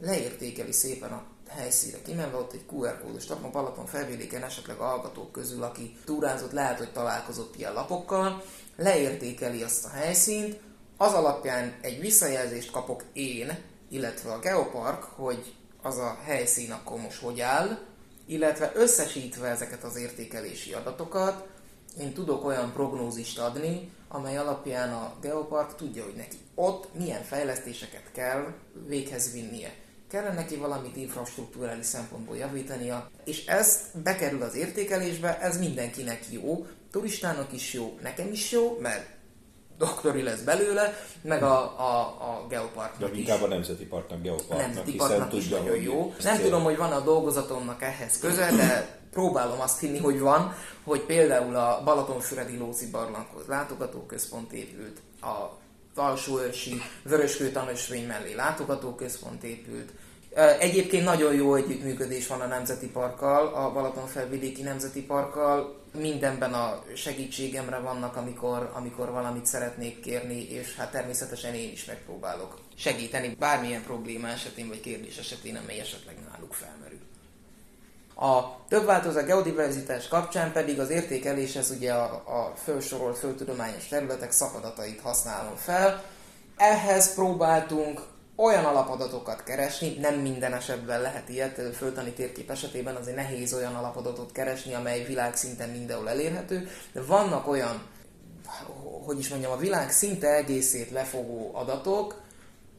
leértékeli 0.00 0.72
szépen 0.72 1.12
a 1.12 1.24
helyszínre 1.48 2.02
kimenve, 2.02 2.38
egy 2.52 2.64
QR 2.72 3.00
kódos 3.02 3.28
lap, 3.28 3.44
a 3.44 3.50
Balaton 3.50 3.86
felvidéken 3.86 4.42
esetleg 4.42 4.78
a 4.78 4.84
hallgatók 4.84 5.32
közül, 5.32 5.62
aki 5.62 5.96
túrázott, 6.04 6.52
lehet, 6.52 6.78
hogy 6.78 6.92
találkozott 6.92 7.56
ilyen 7.56 7.72
lapokkal, 7.72 8.42
leértékeli 8.76 9.62
azt 9.62 9.84
a 9.84 9.88
helyszínt, 9.88 10.60
az 10.96 11.12
alapján 11.12 11.74
egy 11.80 12.00
visszajelzést 12.00 12.70
kapok 12.70 13.04
én, 13.12 13.58
illetve 13.88 14.32
a 14.32 14.38
Geopark, 14.38 15.02
hogy 15.02 15.54
az 15.82 15.98
a 15.98 16.18
helyszín 16.24 16.70
akkor 16.72 17.00
most 17.00 17.20
hogy 17.20 17.40
áll, 17.40 17.78
illetve 18.26 18.72
összesítve 18.74 19.48
ezeket 19.48 19.84
az 19.84 19.96
értékelési 19.96 20.72
adatokat, 20.72 21.46
én 22.00 22.12
tudok 22.12 22.44
olyan 22.44 22.72
prognózist 22.72 23.38
adni, 23.38 23.90
amely 24.08 24.36
alapján 24.36 24.92
a 24.92 25.14
Geopark 25.20 25.74
tudja, 25.74 26.04
hogy 26.04 26.14
neki 26.14 26.36
ott 26.54 26.94
milyen 26.94 27.22
fejlesztéseket 27.22 28.12
kell 28.12 28.52
véghez 28.86 29.32
vinnie 29.32 29.74
kellene 30.10 30.34
neki 30.34 30.56
valamit 30.56 30.96
infrastruktúrális 30.96 31.86
szempontból 31.86 32.36
javítania, 32.36 33.10
és 33.24 33.46
ez 33.46 33.80
bekerül 34.02 34.42
az 34.42 34.54
értékelésbe, 34.54 35.40
ez 35.40 35.58
mindenkinek 35.58 36.24
jó, 36.30 36.66
turistának 36.90 37.52
is 37.52 37.72
jó, 37.72 37.98
nekem 38.02 38.32
is 38.32 38.52
jó, 38.52 38.78
mert 38.80 39.06
doktori 39.78 40.22
lesz 40.22 40.40
belőle, 40.40 40.92
meg 41.22 41.42
a, 41.42 41.80
a, 41.80 42.00
a 42.00 42.46
geoparknak 42.48 43.10
De 43.10 43.18
inkább 43.18 43.42
a 43.42 43.46
nemzeti 43.46 43.84
parknak, 43.84 44.22
geoparknak, 44.22 44.60
nemzeti 44.60 44.94
parknak 44.94 45.32
is 45.32 45.42
tudja, 45.42 45.58
nagyon 45.58 45.82
jó. 45.82 46.14
Nem 46.22 46.40
tudom, 46.40 46.62
hogy 46.62 46.76
van 46.76 46.92
a 46.92 47.00
dolgozatomnak 47.00 47.82
ehhez 47.82 48.18
köze, 48.18 48.50
de 48.50 48.98
próbálom 49.10 49.60
azt 49.60 49.80
hinni, 49.80 49.98
hogy 49.98 50.20
van, 50.20 50.54
hogy 50.84 51.00
például 51.00 51.56
a 51.56 51.82
Balatonfüredi 51.84 52.56
Lóci 52.56 52.90
barlanghoz 52.90 53.46
látogatóközpont 53.46 54.52
épült, 54.52 55.00
a 55.20 55.64
Alsóörsi 55.98 56.82
Vöröskő 57.02 57.50
tanösvény 57.50 58.06
mellé 58.06 58.34
látogatóközpont 58.34 59.42
épült. 59.42 59.92
Egyébként 60.58 61.04
nagyon 61.04 61.34
jó 61.34 61.54
együttműködés 61.54 62.26
van 62.26 62.40
a 62.40 62.46
Nemzeti 62.46 62.86
Parkkal, 62.86 63.46
a 63.46 63.72
Balatonfelvidéki 63.72 64.62
Nemzeti 64.62 65.02
Parkkal. 65.02 65.84
Mindenben 65.98 66.52
a 66.52 66.82
segítségemre 66.94 67.78
vannak, 67.78 68.16
amikor, 68.16 68.70
amikor 68.74 69.10
valamit 69.10 69.46
szeretnék 69.46 70.00
kérni, 70.00 70.50
és 70.50 70.74
hát 70.74 70.90
természetesen 70.90 71.54
én 71.54 71.72
is 71.72 71.84
megpróbálok 71.84 72.58
segíteni 72.76 73.34
bármilyen 73.38 73.82
probléma 73.82 74.28
esetén 74.28 74.68
vagy 74.68 74.80
kérdés 74.80 75.16
esetén, 75.16 75.56
amely 75.56 75.80
esetleg 75.80 76.16
náluk 76.30 76.54
felmerül. 76.54 77.05
A 78.18 78.64
több 78.68 78.84
változó 78.84 79.20
geodiverzitás 79.20 80.08
kapcsán 80.08 80.52
pedig 80.52 80.80
az 80.80 80.90
értékeléshez 80.90 81.70
ugye 81.70 81.92
a, 81.92 82.12
a 82.26 82.52
felsorolt 82.56 83.18
földtudományos 83.18 83.88
területek 83.88 84.32
szakadatait 84.32 85.00
használom 85.00 85.54
fel. 85.56 86.02
Ehhez 86.56 87.14
próbáltunk 87.14 88.00
olyan 88.36 88.64
alapadatokat 88.64 89.42
keresni, 89.42 89.96
nem 90.00 90.14
minden 90.14 90.54
esetben 90.54 91.00
lehet 91.00 91.28
ilyet, 91.28 91.76
föltani 91.76 92.10
térkép 92.10 92.50
esetében 92.50 92.96
azért 92.96 93.16
nehéz 93.16 93.54
olyan 93.54 93.74
alapadatot 93.74 94.32
keresni, 94.32 94.74
amely 94.74 95.04
világszinten 95.04 95.68
mindenhol 95.68 96.08
elérhető, 96.08 96.68
de 96.92 97.02
vannak 97.02 97.48
olyan, 97.48 97.82
hogy 99.04 99.18
is 99.18 99.28
mondjam, 99.28 99.52
a 99.52 99.56
világ 99.56 99.90
szinte 99.90 100.34
egészét 100.34 100.90
lefogó 100.90 101.50
adatok, 101.54 102.22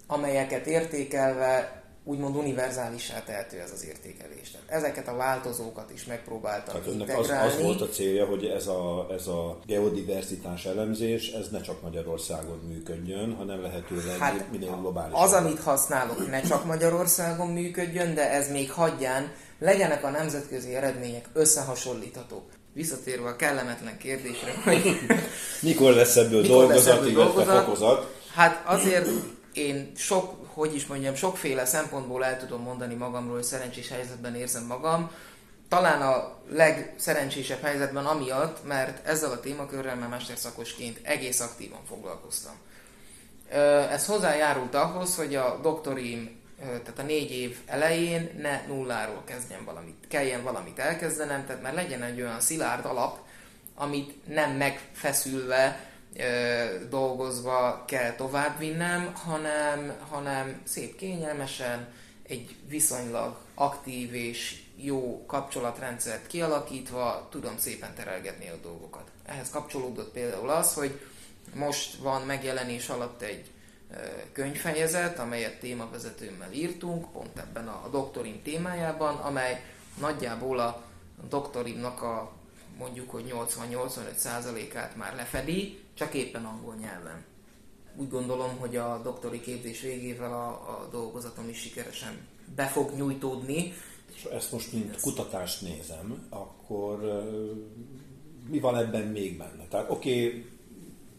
amelyeket 0.08 0.68
értékelve 0.68 1.84
úgymond 2.08 2.36
univerzálisá 2.36 3.24
tehető 3.24 3.60
ez 3.60 3.72
az 3.72 3.86
értékelés. 3.86 4.52
Tehát 4.52 4.84
ezeket 4.84 5.08
a 5.08 5.16
változókat 5.16 5.92
is 5.94 6.06
megpróbáltam 6.06 6.76
Tehát 6.76 6.88
integrálni. 6.88 7.48
Az, 7.48 7.56
az 7.56 7.62
volt 7.62 7.82
a 7.82 7.90
célja, 7.90 8.26
hogy 8.26 8.46
ez 8.46 8.68
a, 8.68 9.08
ez 9.12 9.28
a 9.28 9.60
geodiverzitás 9.66 10.66
elemzés, 10.66 11.32
ez 11.32 11.50
ne 11.50 11.62
csak 11.62 11.82
Magyarországon 11.82 12.60
működjön, 12.68 13.36
hanem 13.36 13.62
lehetőleg 13.62 14.18
hát 14.18 14.52
minél 14.52 14.78
globálisabb. 14.82 15.22
Az, 15.24 15.34
amit 15.34 15.60
használok, 15.60 16.30
ne 16.30 16.42
csak 16.42 16.66
Magyarországon 16.66 17.48
működjön, 17.48 18.14
de 18.14 18.32
ez 18.32 18.52
még 18.52 18.72
hagyján, 18.72 19.32
legyenek 19.60 20.04
a 20.04 20.10
nemzetközi 20.10 20.76
eredmények 20.76 21.30
összehasonlíthatók. 21.34 22.44
Visszatérve 22.74 23.30
a 23.30 23.36
kellemetlen 23.36 23.98
kérdésre, 23.98 24.54
hogy... 24.64 25.00
Mikor 25.62 25.94
lesz 25.94 26.16
ebből 26.16 26.42
Mikor 26.42 26.56
dolgozat, 26.56 26.86
lesz 26.86 26.96
ebből 26.96 27.12
dolgozat? 27.12 27.64
fokozat? 27.64 28.16
Hát 28.34 28.64
azért 28.66 29.10
én 29.54 29.92
sok 29.96 30.47
hogy 30.58 30.76
is 30.76 30.86
mondjam, 30.86 31.16
sokféle 31.16 31.66
szempontból 31.66 32.26
el 32.26 32.40
tudom 32.40 32.62
mondani 32.62 32.96
magamról, 32.96 33.36
hogy 33.36 33.44
szerencsés 33.44 33.90
helyzetben 33.90 34.36
érzem 34.36 34.66
magam. 34.66 35.12
Talán 35.70 36.02
a 36.02 36.38
legszerencsésebb 36.50 37.62
helyzetben 37.62 38.06
amiatt, 38.06 38.68
mert 38.68 39.08
ezzel 39.08 39.32
a 39.32 39.40
témakörrel 39.40 39.96
már 39.96 40.10
mesterszakosként 40.10 41.00
egész 41.04 41.40
aktívan 41.40 41.86
foglalkoztam. 41.88 42.54
Ez 43.92 44.06
hozzájárult 44.06 44.76
ahhoz, 44.76 45.16
hogy 45.16 45.36
a 45.36 45.60
doktorim, 45.62 46.42
tehát 46.60 47.00
a 47.00 47.02
négy 47.02 47.32
év 47.32 47.58
elején 47.66 48.40
ne 48.42 48.62
nulláról 48.68 49.24
kezdjen 49.26 49.66
valamit, 49.66 50.06
kelljen 50.08 50.44
valamit 50.44 50.80
elkezdenem, 50.80 51.46
tehát 51.46 51.62
már 51.62 51.74
legyen 51.74 52.04
egy 52.04 52.22
olyan 52.22 52.40
szilárd 52.40 52.86
alap, 52.86 53.18
amit 53.76 54.28
nem 54.28 54.52
megfeszülve 54.52 55.87
dolgozva 56.90 57.84
kell 57.88 58.16
továbbvinnem, 58.16 59.14
hanem, 59.14 59.94
hanem 60.10 60.62
szép 60.64 60.96
kényelmesen, 60.96 61.88
egy 62.28 62.56
viszonylag 62.68 63.38
aktív 63.54 64.14
és 64.14 64.62
jó 64.76 65.26
kapcsolatrendszert 65.26 66.28
kialakítva 66.28 67.28
tudom 67.32 67.58
szépen 67.58 67.94
terelgetni 67.96 68.50
a 68.50 68.56
dolgokat. 68.62 69.12
Ehhez 69.26 69.50
kapcsolódott 69.50 70.12
például 70.12 70.50
az, 70.50 70.74
hogy 70.74 71.00
most 71.54 71.96
van 71.96 72.22
megjelenés 72.22 72.90
alatt 72.90 73.22
egy 73.22 73.52
könyvfejezet, 74.32 75.20
amelyet 75.20 75.60
témavezetőmmel 75.60 76.52
írtunk, 76.52 77.12
pont 77.12 77.38
ebben 77.38 77.68
a, 77.68 77.88
doktorim 77.92 78.42
témájában, 78.44 79.16
amely 79.16 79.64
nagyjából 80.00 80.60
a 80.60 80.84
doktorimnak 81.30 82.02
a 82.02 82.32
mondjuk, 82.78 83.10
hogy 83.10 83.34
80-85%-át 83.34 84.96
már 84.96 85.16
lefedi, 85.16 85.87
csak 85.98 86.14
éppen 86.14 86.46
angol 86.46 86.76
nyelven. 86.76 87.26
Úgy 87.96 88.10
gondolom, 88.10 88.58
hogy 88.58 88.76
a 88.76 89.02
doktori 89.04 89.42
képzés 89.42 89.82
végével 89.82 90.32
a, 90.32 90.48
a 90.48 90.88
dolgozatom 90.92 91.50
is 91.50 91.58
sikeresen 91.58 92.28
be 92.56 92.66
fog 92.66 92.92
nyújtódni. 92.96 93.74
És 94.16 94.24
ezt 94.24 94.52
most 94.52 94.74
mint 94.74 94.96
Ez... 94.96 95.02
kutatást 95.02 95.62
nézem, 95.62 96.28
akkor 96.30 97.24
mi 98.50 98.60
van 98.60 98.78
ebben 98.78 99.08
még 99.08 99.38
benne? 99.38 99.68
Tehát 99.70 99.90
oké, 99.90 100.26
okay, 100.28 100.46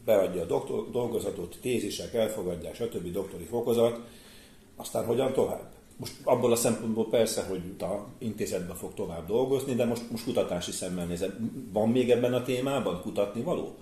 beadja 0.04 0.42
a 0.42 0.46
doktor, 0.46 0.90
dolgozatot, 0.90 1.58
tézisek, 1.60 2.14
elfogadják, 2.14 2.74
stb. 2.74 3.12
doktori 3.12 3.44
fokozat, 3.44 4.00
aztán 4.76 5.04
hogyan 5.04 5.32
tovább? 5.32 5.70
Most 5.96 6.14
abból 6.24 6.52
a 6.52 6.56
szempontból 6.56 7.08
persze, 7.08 7.42
hogy 7.42 7.60
a 7.78 8.06
intézetben 8.18 8.76
fog 8.76 8.94
tovább 8.94 9.26
dolgozni, 9.26 9.74
de 9.74 9.84
most, 9.84 10.10
most 10.10 10.24
kutatási 10.24 10.70
szemmel 10.70 11.06
nézem. 11.06 11.50
Van 11.72 11.88
még 11.88 12.10
ebben 12.10 12.34
a 12.34 12.42
témában 12.42 13.00
kutatni 13.00 13.42
való? 13.42 13.76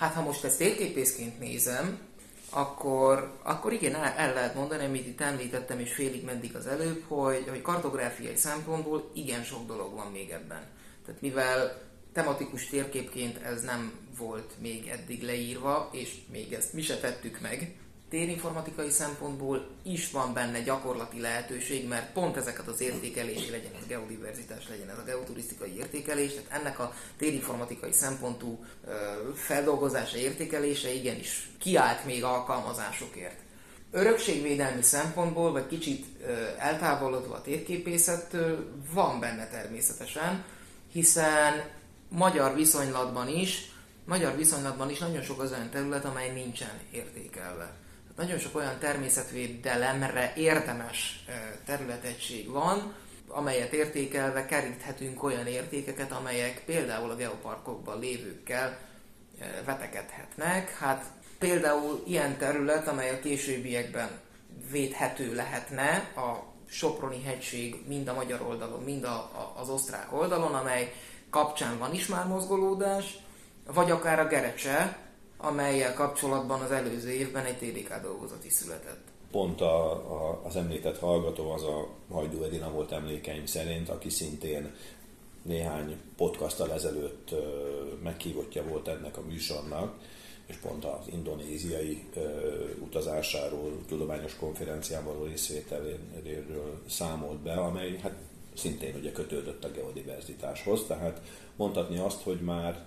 Hát 0.00 0.14
ha 0.14 0.22
most 0.22 0.44
ezt 0.44 0.58
térképészként 0.58 1.38
nézem, 1.38 1.98
akkor, 2.50 3.32
akkor 3.42 3.72
igen, 3.72 3.94
el, 3.94 4.14
el 4.16 4.34
lehet 4.34 4.54
mondani, 4.54 4.84
amit 4.84 5.06
itt 5.06 5.20
említettem, 5.20 5.78
és 5.78 5.92
félig 5.92 6.24
meddig 6.24 6.56
az 6.56 6.66
előbb, 6.66 7.02
hogy, 7.08 7.48
hogy 7.48 7.62
kartográfiai 7.62 8.36
szempontból 8.36 9.10
igen 9.14 9.42
sok 9.42 9.66
dolog 9.66 9.94
van 9.94 10.10
még 10.12 10.30
ebben. 10.30 10.62
Tehát 11.04 11.20
mivel 11.20 11.82
tematikus 12.12 12.66
térképként 12.66 13.42
ez 13.42 13.62
nem 13.62 13.92
volt 14.18 14.52
még 14.60 14.88
eddig 14.88 15.22
leírva, 15.22 15.90
és 15.92 16.14
még 16.30 16.52
ezt 16.52 16.72
mi 16.72 16.82
se 16.82 16.98
tettük 16.98 17.40
meg, 17.40 17.76
térinformatikai 18.10 18.90
szempontból 18.90 19.68
is 19.82 20.10
van 20.10 20.32
benne 20.32 20.60
gyakorlati 20.60 21.20
lehetőség, 21.20 21.88
mert 21.88 22.12
pont 22.12 22.36
ezeket 22.36 22.66
az 22.66 22.80
értékelési, 22.80 23.50
legyen 23.50 23.72
ez 23.80 23.86
geodiverzitás, 23.86 24.68
legyen 24.68 24.90
ez 24.90 24.98
a 24.98 25.04
geoturisztikai 25.04 25.76
értékelés, 25.76 26.32
tehát 26.34 26.60
ennek 26.60 26.78
a 26.78 26.94
térinformatikai 27.16 27.92
szempontú 27.92 28.64
feldolgozása, 29.34 30.16
értékelése 30.16 30.92
igenis 30.92 31.50
kiállt 31.58 32.04
még 32.04 32.24
alkalmazásokért. 32.24 33.38
Örökségvédelmi 33.90 34.82
szempontból, 34.82 35.52
vagy 35.52 35.66
kicsit 35.66 36.06
eltávolodva 36.58 37.34
a 37.34 37.42
térképészettől 37.42 38.70
van 38.92 39.20
benne 39.20 39.48
természetesen, 39.48 40.44
hiszen 40.92 41.64
magyar 42.08 42.54
viszonylatban 42.54 43.28
is, 43.28 43.72
magyar 44.04 44.36
viszonylatban 44.36 44.90
is 44.90 44.98
nagyon 44.98 45.22
sok 45.22 45.40
az 45.40 45.52
olyan 45.52 45.70
terület, 45.70 46.04
amely 46.04 46.32
nincsen 46.32 46.80
értékelve 46.92 47.72
nagyon 48.20 48.38
sok 48.38 48.56
olyan 48.56 48.78
természetvédelemre 48.78 50.32
érdemes 50.36 51.24
területegység 51.66 52.50
van, 52.50 52.94
amelyet 53.28 53.72
értékelve 53.72 54.46
keríthetünk 54.46 55.22
olyan 55.22 55.46
értékeket, 55.46 56.12
amelyek 56.12 56.62
például 56.66 57.10
a 57.10 57.16
geoparkokban 57.16 57.98
lévőkkel 57.98 58.78
vetekedhetnek. 59.64 60.76
Hát 60.78 61.04
például 61.38 62.02
ilyen 62.06 62.36
terület, 62.36 62.88
amely 62.88 63.10
a 63.10 63.20
későbbiekben 63.20 64.10
védhető 64.70 65.34
lehetne, 65.34 65.88
a 66.16 66.48
Soproni 66.68 67.22
hegység 67.22 67.76
mind 67.86 68.08
a 68.08 68.14
magyar 68.14 68.42
oldalon, 68.42 68.82
mind 68.82 69.04
a, 69.04 69.14
a, 69.14 69.54
az 69.60 69.68
osztrák 69.68 70.12
oldalon, 70.12 70.54
amely 70.54 70.94
kapcsán 71.30 71.78
van 71.78 71.94
is 71.94 72.06
már 72.06 72.26
mozgolódás, 72.26 73.18
vagy 73.66 73.90
akár 73.90 74.20
a 74.20 74.26
Gerecse, 74.26 75.09
amelyel 75.40 75.94
kapcsolatban 75.94 76.60
az 76.60 76.70
előző 76.70 77.10
évben 77.10 77.44
egy 77.44 77.56
TDK 77.56 78.02
dolgozat 78.02 78.44
is 78.44 78.52
született. 78.52 79.08
Pont 79.30 79.60
a, 79.60 79.90
a, 79.92 80.40
az 80.44 80.56
említett 80.56 80.98
hallgató 80.98 81.50
az 81.50 81.62
a 81.62 81.88
Hajdú 82.10 82.42
Edina 82.42 82.70
volt 82.70 82.92
emlékeim 82.92 83.46
szerint, 83.46 83.88
aki 83.88 84.08
szintén 84.08 84.74
néhány 85.42 85.96
podcasttal 86.16 86.72
ezelőtt 86.72 87.34
meghívottja 88.02 88.64
volt 88.64 88.88
ennek 88.88 89.16
a 89.16 89.22
műsornak, 89.22 89.94
és 90.46 90.56
pont 90.56 90.84
az 90.84 91.06
indonéziai 91.12 92.04
ö, 92.14 92.20
utazásáról, 92.78 93.72
tudományos 93.88 94.36
konferencián 94.36 95.04
való 95.04 95.24
részvételéről 95.24 96.82
számolt 96.88 97.38
be, 97.38 97.52
amely 97.52 97.98
hát 98.02 98.14
szintén 98.54 98.94
ugye 98.94 99.12
kötődött 99.12 99.64
a 99.64 99.70
geodiverzitáshoz, 99.70 100.84
tehát 100.86 101.20
mondhatni 101.56 101.98
azt, 101.98 102.22
hogy 102.22 102.40
már 102.40 102.86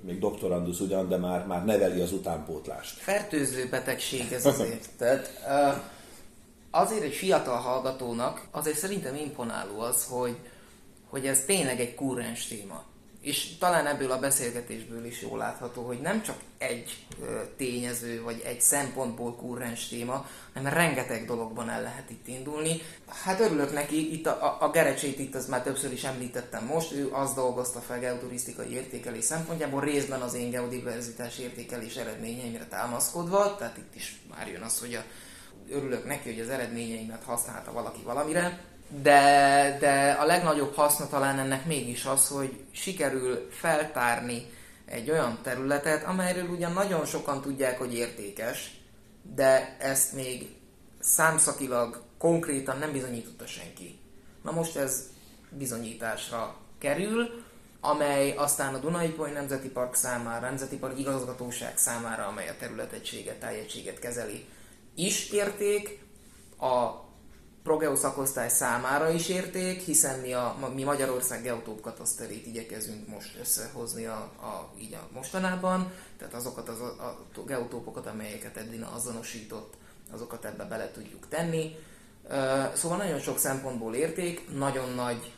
még 0.00 0.18
doktorandusz 0.18 0.80
ugyan, 0.80 1.08
de 1.08 1.16
már, 1.16 1.46
már 1.46 1.64
neveli 1.64 2.00
az 2.00 2.12
utánpótlást. 2.12 2.98
Fertőző 2.98 3.68
betegség 3.68 4.32
ez 4.32 4.46
azért. 4.46 4.88
Tehát, 4.98 5.30
azért 6.70 7.02
egy 7.02 7.14
fiatal 7.14 7.56
hallgatónak 7.56 8.46
azért 8.50 8.78
szerintem 8.78 9.14
imponáló 9.14 9.80
az, 9.80 10.04
hogy, 10.04 10.36
hogy 11.08 11.26
ez 11.26 11.44
tényleg 11.44 11.80
egy 11.80 11.94
kurrens 11.94 12.46
téma. 12.46 12.84
És 13.22 13.56
talán 13.58 13.86
ebből 13.86 14.10
a 14.10 14.18
beszélgetésből 14.18 15.04
is 15.04 15.22
jól 15.22 15.38
látható, 15.38 15.86
hogy 15.86 16.00
nem 16.00 16.22
csak 16.22 16.36
egy 16.58 17.06
tényező 17.56 18.22
vagy 18.22 18.42
egy 18.44 18.60
szempontból 18.60 19.36
kurrens 19.36 19.88
téma, 19.88 20.26
hanem 20.54 20.72
rengeteg 20.72 21.26
dologban 21.26 21.70
el 21.70 21.82
lehet 21.82 22.10
itt 22.10 22.28
indulni. 22.28 22.80
Hát 23.08 23.40
örülök 23.40 23.72
neki, 23.72 24.12
itt 24.12 24.26
a, 24.26 24.56
a 24.60 24.70
Gerecsét 24.70 25.18
itt 25.18 25.34
az 25.34 25.46
már 25.46 25.62
többször 25.62 25.92
is 25.92 26.04
említettem 26.04 26.64
most, 26.64 26.92
ő 26.92 27.08
azt 27.12 27.34
dolgozta 27.34 27.80
fel 27.80 27.98
geoturisztikai 27.98 28.72
értékelés 28.72 29.24
szempontjából, 29.24 29.80
részben 29.80 30.20
az 30.20 30.34
én 30.34 30.50
geodiverzitás 30.50 31.38
értékelés 31.38 31.96
eredményeimre 31.96 32.66
támaszkodva, 32.66 33.56
tehát 33.56 33.76
itt 33.76 33.94
is 33.94 34.20
már 34.36 34.48
jön 34.48 34.62
az, 34.62 34.80
hogy 34.80 34.94
a, 34.94 35.02
örülök 35.68 36.06
neki, 36.06 36.30
hogy 36.30 36.40
az 36.40 36.48
eredményeimet 36.48 37.24
használta 37.24 37.72
valaki 37.72 38.02
valamire, 38.04 38.71
de, 39.00 39.76
de 39.80 40.16
a 40.20 40.24
legnagyobb 40.24 40.74
haszna 40.74 41.06
talán 41.06 41.38
ennek 41.38 41.66
mégis 41.66 42.04
az, 42.04 42.28
hogy 42.28 42.64
sikerül 42.70 43.48
feltárni 43.50 44.46
egy 44.84 45.10
olyan 45.10 45.38
területet, 45.42 46.04
amelyről 46.04 46.48
ugyan 46.48 46.72
nagyon 46.72 47.04
sokan 47.04 47.40
tudják, 47.40 47.78
hogy 47.78 47.94
értékes, 47.94 48.80
de 49.34 49.76
ezt 49.78 50.12
még 50.12 50.54
számszakilag 50.98 52.02
konkrétan 52.18 52.78
nem 52.78 52.92
bizonyította 52.92 53.46
senki. 53.46 53.98
Na 54.42 54.50
most 54.50 54.76
ez 54.76 55.08
bizonyításra 55.50 56.56
kerül, 56.78 57.44
amely 57.80 58.36
aztán 58.36 58.74
a 58.74 58.78
Dunai 58.78 59.08
Poly 59.08 59.30
Nemzeti 59.30 59.68
Park 59.68 59.94
számára, 59.94 60.46
Nemzeti 60.46 60.76
Park 60.76 60.98
igazgatóság 60.98 61.78
számára, 61.78 62.26
amely 62.26 62.48
a 62.48 62.56
területegységet, 62.58 63.40
tájegységet 63.40 63.98
kezeli, 63.98 64.46
is 64.94 65.30
érték, 65.30 66.00
a 66.58 67.01
progeo 67.62 67.96
szakosztály 67.96 68.48
számára 68.48 69.10
is 69.10 69.28
érték, 69.28 69.80
hiszen 69.80 70.18
mi, 70.18 70.32
a, 70.32 70.70
mi 70.74 70.82
Magyarország 70.82 71.42
geotóp 71.42 71.92
igyekezünk 72.44 73.08
most 73.08 73.38
összehozni 73.40 74.04
a, 74.04 74.30
a, 74.40 74.70
így 74.80 74.94
a 74.94 75.08
mostanában, 75.12 75.92
tehát 76.18 76.34
azokat 76.34 76.68
az, 76.68 76.80
a, 76.80 77.04
a 77.34 77.40
geotópokat, 77.46 78.06
amelyeket 78.06 78.56
Edina 78.56 78.90
azonosított, 78.94 79.74
azokat 80.12 80.44
ebbe 80.44 80.64
bele 80.64 80.90
tudjuk 80.90 81.28
tenni. 81.28 81.76
Szóval 82.74 82.96
nagyon 82.96 83.18
sok 83.18 83.38
szempontból 83.38 83.94
érték, 83.94 84.48
nagyon 84.54 84.94
nagy 84.94 85.32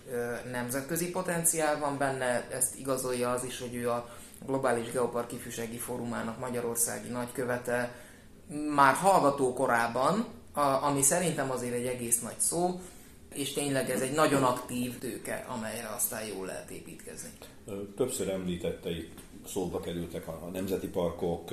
nemzetközi 0.50 1.10
potenciál 1.10 1.78
van 1.78 1.98
benne, 1.98 2.48
ezt 2.50 2.78
igazolja 2.78 3.30
az 3.30 3.44
is, 3.44 3.60
hogy 3.60 3.74
ő 3.74 3.90
a 3.90 4.08
Globális 4.46 4.90
Geopark 4.92 5.32
Ifjúsági 5.32 5.78
Fórumának 5.78 6.38
Magyarországi 6.38 7.08
nagykövete 7.08 7.94
már 8.74 8.94
hallgató 8.94 9.52
korában, 9.52 10.26
ami 10.62 11.02
szerintem 11.02 11.50
azért 11.50 11.74
egy 11.74 11.86
egész 11.86 12.20
nagy 12.20 12.38
szó, 12.38 12.80
és 13.34 13.52
tényleg 13.52 13.90
ez 13.90 14.00
egy 14.00 14.12
nagyon 14.12 14.42
aktív 14.42 14.98
tőke, 14.98 15.44
amelyre 15.48 15.88
aztán 15.88 16.26
jól 16.26 16.46
lehet 16.46 16.70
építkezni. 16.70 17.28
Többször 17.96 18.28
említette 18.28 18.90
itt 18.90 19.18
szóba 19.46 19.80
kerültek 19.80 20.28
a 20.28 20.50
nemzeti 20.52 20.86
parkok, 20.86 21.50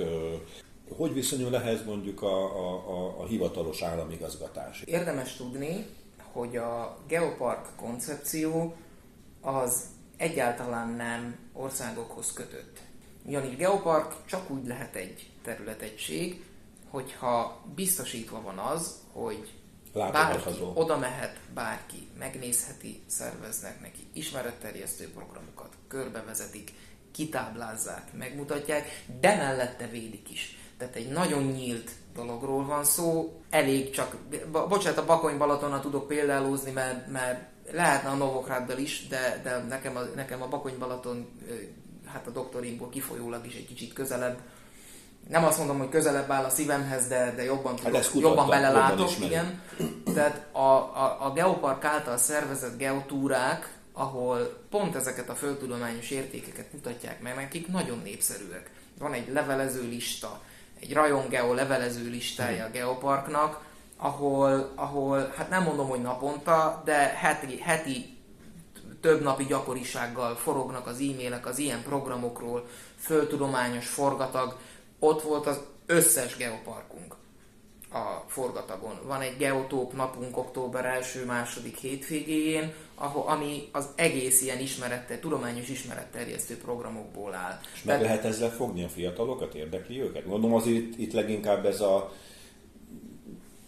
hogy 0.96 1.12
viszonyul 1.12 1.56
ehhez 1.56 1.84
mondjuk 1.84 2.22
a, 2.22 2.44
a, 2.44 2.90
a, 2.90 3.20
a 3.20 3.26
hivatalos 3.26 3.82
államigazgatás? 3.82 4.82
Érdemes 4.82 5.36
tudni, 5.36 5.86
hogy 6.32 6.56
a 6.56 6.98
geopark 7.08 7.68
koncepció 7.76 8.74
az 9.40 9.84
egyáltalán 10.16 10.88
nem 10.88 11.38
országokhoz 11.52 12.32
kötött. 12.32 12.78
Ugyanígy 13.24 13.56
geopark 13.56 14.14
csak 14.26 14.50
úgy 14.50 14.66
lehet 14.66 14.94
egy 14.94 15.30
területegység, 15.42 16.44
hogyha 16.92 17.62
biztosítva 17.74 18.42
van 18.42 18.58
az, 18.58 18.96
hogy 19.12 19.50
bárki 19.92 20.50
oda 20.74 20.98
mehet, 20.98 21.36
bárki 21.54 22.08
megnézheti, 22.18 23.02
szerveznek 23.06 23.80
neki 23.80 24.06
ismeretterjesztő 24.12 25.10
programokat, 25.10 25.72
körbevezetik, 25.88 26.72
kitáblázzák, 27.12 28.12
megmutatják, 28.12 29.04
de 29.20 29.36
mellette 29.36 29.86
védik 29.86 30.30
is. 30.30 30.58
Tehát 30.78 30.94
egy 30.94 31.08
nagyon 31.08 31.42
nyílt 31.42 31.90
dologról 32.14 32.64
van 32.64 32.84
szó, 32.84 33.40
elég 33.50 33.90
csak, 33.90 34.16
bocsánat, 34.68 34.98
a 34.98 35.04
Bakony 35.04 35.38
Balatonnal 35.38 35.80
tudok 35.80 36.06
példálózni, 36.06 36.70
mert, 36.70 37.06
mert 37.06 37.50
lehetne 37.70 38.08
a 38.08 38.14
Novokrádbel 38.14 38.78
is, 38.78 39.06
de, 39.08 39.40
de 39.42 39.58
nekem, 39.68 39.96
a, 39.96 40.00
nekem 40.00 40.42
a 40.42 40.48
Bakony 40.48 40.78
Balaton, 40.78 41.28
hát 42.06 42.26
a 42.26 42.30
doktorimból 42.30 42.88
kifolyólag 42.88 43.46
is 43.46 43.54
egy 43.54 43.66
kicsit 43.66 43.92
közelebb. 43.92 44.38
Nem 45.28 45.44
azt 45.44 45.58
mondom, 45.58 45.78
hogy 45.78 45.88
közelebb 45.88 46.30
áll 46.30 46.44
a 46.44 46.50
szívemhez, 46.50 47.08
de, 47.08 47.32
de 47.36 47.44
jobban, 47.44 47.74
hát 47.82 48.10
tudok, 48.10 48.22
jobban 48.22 48.48
belelátok. 48.48 49.10
Jobban 49.10 49.26
igen. 49.26 49.62
Tehát 50.14 50.46
a, 50.52 50.58
a, 50.60 51.16
a 51.20 51.32
Geopark 51.32 51.84
által 51.84 52.16
szervezett 52.16 52.78
geotúrák, 52.78 53.72
ahol 53.92 54.64
pont 54.70 54.94
ezeket 54.94 55.28
a 55.28 55.34
földtudományos 55.34 56.10
értékeket 56.10 56.72
mutatják 56.72 57.22
meg, 57.22 57.34
nekik 57.34 57.68
nagyon 57.68 58.00
népszerűek. 58.04 58.70
Van 58.98 59.12
egy 59.12 59.32
levelező 59.32 59.88
lista, 59.88 60.40
egy 60.80 60.92
Rayon 60.92 61.28
Geo 61.28 61.54
levelező 61.54 62.10
listája 62.10 62.64
a 62.64 62.70
Geoparknak, 62.70 63.64
ahol, 63.96 64.72
ahol, 64.74 65.32
hát 65.36 65.50
nem 65.50 65.62
mondom, 65.62 65.88
hogy 65.88 66.02
naponta, 66.02 66.82
de 66.84 66.94
heti, 66.94 67.58
heti 67.60 68.16
több 69.00 69.22
napi 69.22 69.44
gyakorisággal 69.44 70.36
forognak 70.36 70.86
az 70.86 71.00
e-mailek 71.00 71.46
az 71.46 71.58
ilyen 71.58 71.82
programokról, 71.82 72.66
földtudományos 72.98 73.86
forgatag. 73.86 74.56
Ott 75.04 75.22
volt 75.22 75.46
az 75.46 75.60
összes 75.86 76.36
geoparkunk 76.36 77.16
a 77.92 78.24
forgatagon. 78.26 79.00
Van 79.06 79.20
egy 79.20 79.36
geotóp 79.36 79.92
napunk 79.92 80.36
október 80.36 80.84
első-második 80.84 81.76
hétvégéjén, 81.76 82.72
ahol, 82.94 83.28
ami 83.28 83.68
az 83.72 83.88
egész 83.94 84.42
ilyen 84.42 84.58
ismerette, 84.58 85.18
tudományos 85.18 85.68
ismeretterjesztő 85.68 86.56
programokból 86.56 87.34
áll. 87.34 87.58
És 87.74 87.82
meg 87.82 87.98
Tehát, 87.98 88.02
lehet 88.02 88.24
ezzel 88.24 88.50
fogni 88.50 88.84
a 88.84 88.88
fiatalokat, 88.88 89.54
érdekli 89.54 90.00
őket? 90.00 90.26
Gondolom 90.26 90.56
azért 90.56 90.76
itt, 90.76 90.98
itt 90.98 91.12
leginkább 91.12 91.66
ez 91.66 91.80
a 91.80 92.12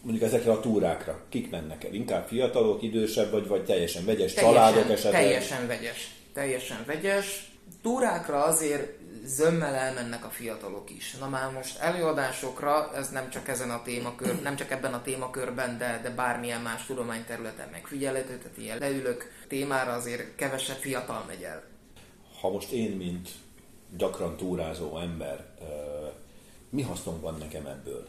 mondjuk 0.02 0.24
ezekre 0.24 0.52
a 0.52 0.60
túrákra, 0.60 1.20
kik 1.28 1.50
mennek 1.50 1.84
el? 1.84 1.94
Inkább 1.94 2.26
fiatalok, 2.26 2.82
idősebb, 2.82 3.30
vagy, 3.30 3.48
vagy 3.48 3.64
teljesen 3.64 4.04
vegyes 4.04 4.32
teljesen, 4.32 4.62
családok 4.62 4.90
esetleg? 4.90 5.22
Teljesen 5.22 5.66
vegyes. 5.66 6.14
Teljesen 6.32 6.82
vegyes. 6.86 7.52
Túrákra 7.82 8.44
azért 8.44 9.03
zömmel 9.24 9.74
elmennek 9.74 10.24
a 10.24 10.28
fiatalok 10.28 10.90
is. 10.90 11.16
Na 11.20 11.28
már 11.28 11.52
most 11.52 11.78
előadásokra, 11.78 12.90
ez 12.94 13.10
nem 13.10 13.30
csak 13.30 13.48
ezen 13.48 13.70
a 13.70 13.82
témakör, 13.82 14.42
nem 14.42 14.56
csak 14.56 14.70
ebben 14.70 14.94
a 14.94 15.02
témakörben, 15.02 15.78
de, 15.78 16.00
de 16.02 16.10
bármilyen 16.10 16.60
más 16.60 16.86
tudományterületen 16.86 17.68
megfigyelhető, 17.72 18.38
tehát 18.38 18.58
ilyen 18.58 18.78
leülök 18.78 19.30
témára 19.48 19.92
azért 19.92 20.34
kevesebb 20.36 20.76
fiatal 20.76 21.24
megy 21.26 21.42
el. 21.42 21.62
Ha 22.40 22.50
most 22.50 22.70
én, 22.70 22.90
mint 22.90 23.28
gyakran 23.96 24.36
túrázó 24.36 24.98
ember, 24.98 25.44
mi 26.70 26.82
hasznom 26.82 27.20
van 27.20 27.36
nekem 27.38 27.66
ebből? 27.66 28.06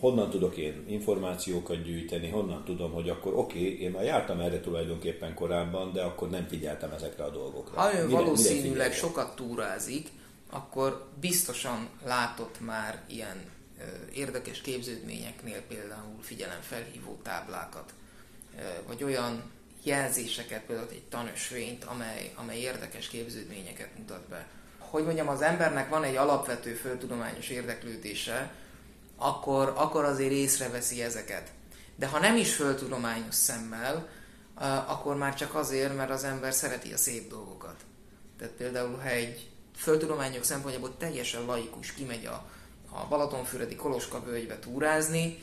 honnan 0.00 0.30
tudok 0.30 0.56
én 0.56 0.84
információkat 0.88 1.82
gyűjteni, 1.82 2.28
honnan 2.28 2.64
tudom, 2.64 2.92
hogy 2.92 3.08
akkor 3.08 3.34
oké, 3.34 3.58
okay, 3.58 3.80
én 3.80 3.90
már 3.90 4.04
jártam 4.04 4.40
erre 4.40 4.60
tulajdonképpen 4.60 5.34
korábban, 5.34 5.92
de 5.92 6.02
akkor 6.02 6.30
nem 6.30 6.46
figyeltem 6.48 6.92
ezekre 6.92 7.24
a 7.24 7.30
dolgokra. 7.30 7.80
Ha 7.80 7.98
ő 7.98 8.08
valószínűleg 8.08 8.70
mire 8.70 8.90
sokat 8.90 9.36
túrázik, 9.36 10.08
akkor 10.54 11.08
biztosan 11.20 11.88
látott 12.04 12.60
már 12.60 13.02
ilyen 13.06 13.44
ö, 13.78 13.82
érdekes 14.12 14.60
képződményeknél 14.60 15.60
például 15.60 16.22
figyelemfelhívó 16.22 17.20
táblákat, 17.22 17.92
ö, 18.58 18.62
vagy 18.86 19.04
olyan 19.04 19.52
jelzéseket, 19.82 20.62
például 20.62 20.88
egy 20.90 21.02
tanösvényt, 21.02 21.84
amely, 21.84 22.32
amely 22.34 22.58
érdekes 22.58 23.08
képződményeket 23.08 23.98
mutat 23.98 24.28
be. 24.28 24.46
Hogy 24.78 25.04
mondjam, 25.04 25.28
az 25.28 25.42
embernek 25.42 25.88
van 25.88 26.04
egy 26.04 26.16
alapvető 26.16 26.74
földtudományos 26.74 27.48
érdeklődése, 27.48 28.52
akkor, 29.16 29.72
akkor 29.76 30.04
azért 30.04 30.32
észreveszi 30.32 31.02
ezeket. 31.02 31.52
De 31.96 32.06
ha 32.06 32.18
nem 32.18 32.36
is 32.36 32.54
földtudományos 32.54 33.34
szemmel, 33.34 34.08
akkor 34.86 35.16
már 35.16 35.34
csak 35.34 35.54
azért, 35.54 35.96
mert 35.96 36.10
az 36.10 36.24
ember 36.24 36.52
szereti 36.52 36.92
a 36.92 36.96
szép 36.96 37.28
dolgokat. 37.28 37.76
Tehát 38.38 38.54
például, 38.54 38.96
ha 38.96 39.08
egy 39.08 39.53
földtudományok 39.76 40.44
szempontjából 40.44 40.96
teljesen 40.96 41.44
laikus 41.44 41.92
kimegy 41.92 42.26
a, 42.26 42.46
a 42.90 43.06
Balatonfüredi 43.08 43.76
Koloska 43.76 44.22
völgybe 44.22 44.58
túrázni, 44.58 45.42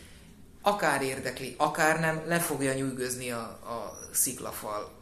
akár 0.61 1.01
érdekli, 1.01 1.55
akár 1.57 1.99
nem, 1.99 2.23
le 2.25 2.39
fogja 2.39 2.73
nyűgözni 2.73 3.31
a, 3.31 3.41
a 3.41 3.99
sziklafal. 4.11 4.99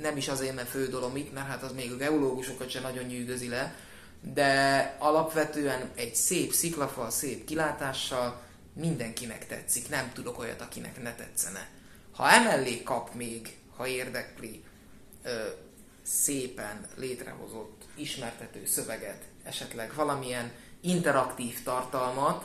Nem 0.00 0.16
is 0.16 0.28
azért, 0.28 0.54
mert 0.54 0.74
itt, 1.14 1.32
mert 1.32 1.46
hát 1.46 1.62
az 1.62 1.72
még 1.72 1.92
a 1.92 1.96
geológusokat 1.96 2.70
sem 2.70 2.82
nagyon 2.82 3.04
nyűgözi 3.04 3.48
le, 3.48 3.74
de 4.20 4.96
alapvetően 4.98 5.90
egy 5.94 6.14
szép 6.14 6.52
sziklafal, 6.52 7.10
szép 7.10 7.44
kilátással 7.44 8.42
mindenkinek 8.72 9.46
tetszik. 9.46 9.88
Nem 9.88 10.12
tudok 10.12 10.38
olyat, 10.38 10.60
akinek 10.60 11.02
ne 11.02 11.14
tetszene. 11.14 11.68
Ha 12.12 12.30
emellé 12.30 12.82
kap 12.82 13.14
még, 13.14 13.56
ha 13.76 13.86
érdekli, 13.86 14.64
ö, 15.22 15.46
szépen 16.02 16.86
létrehozott 16.96 17.81
ismertető 17.94 18.66
szöveget, 18.66 19.22
esetleg 19.44 19.92
valamilyen 19.94 20.52
interaktív 20.80 21.62
tartalmat, 21.62 22.44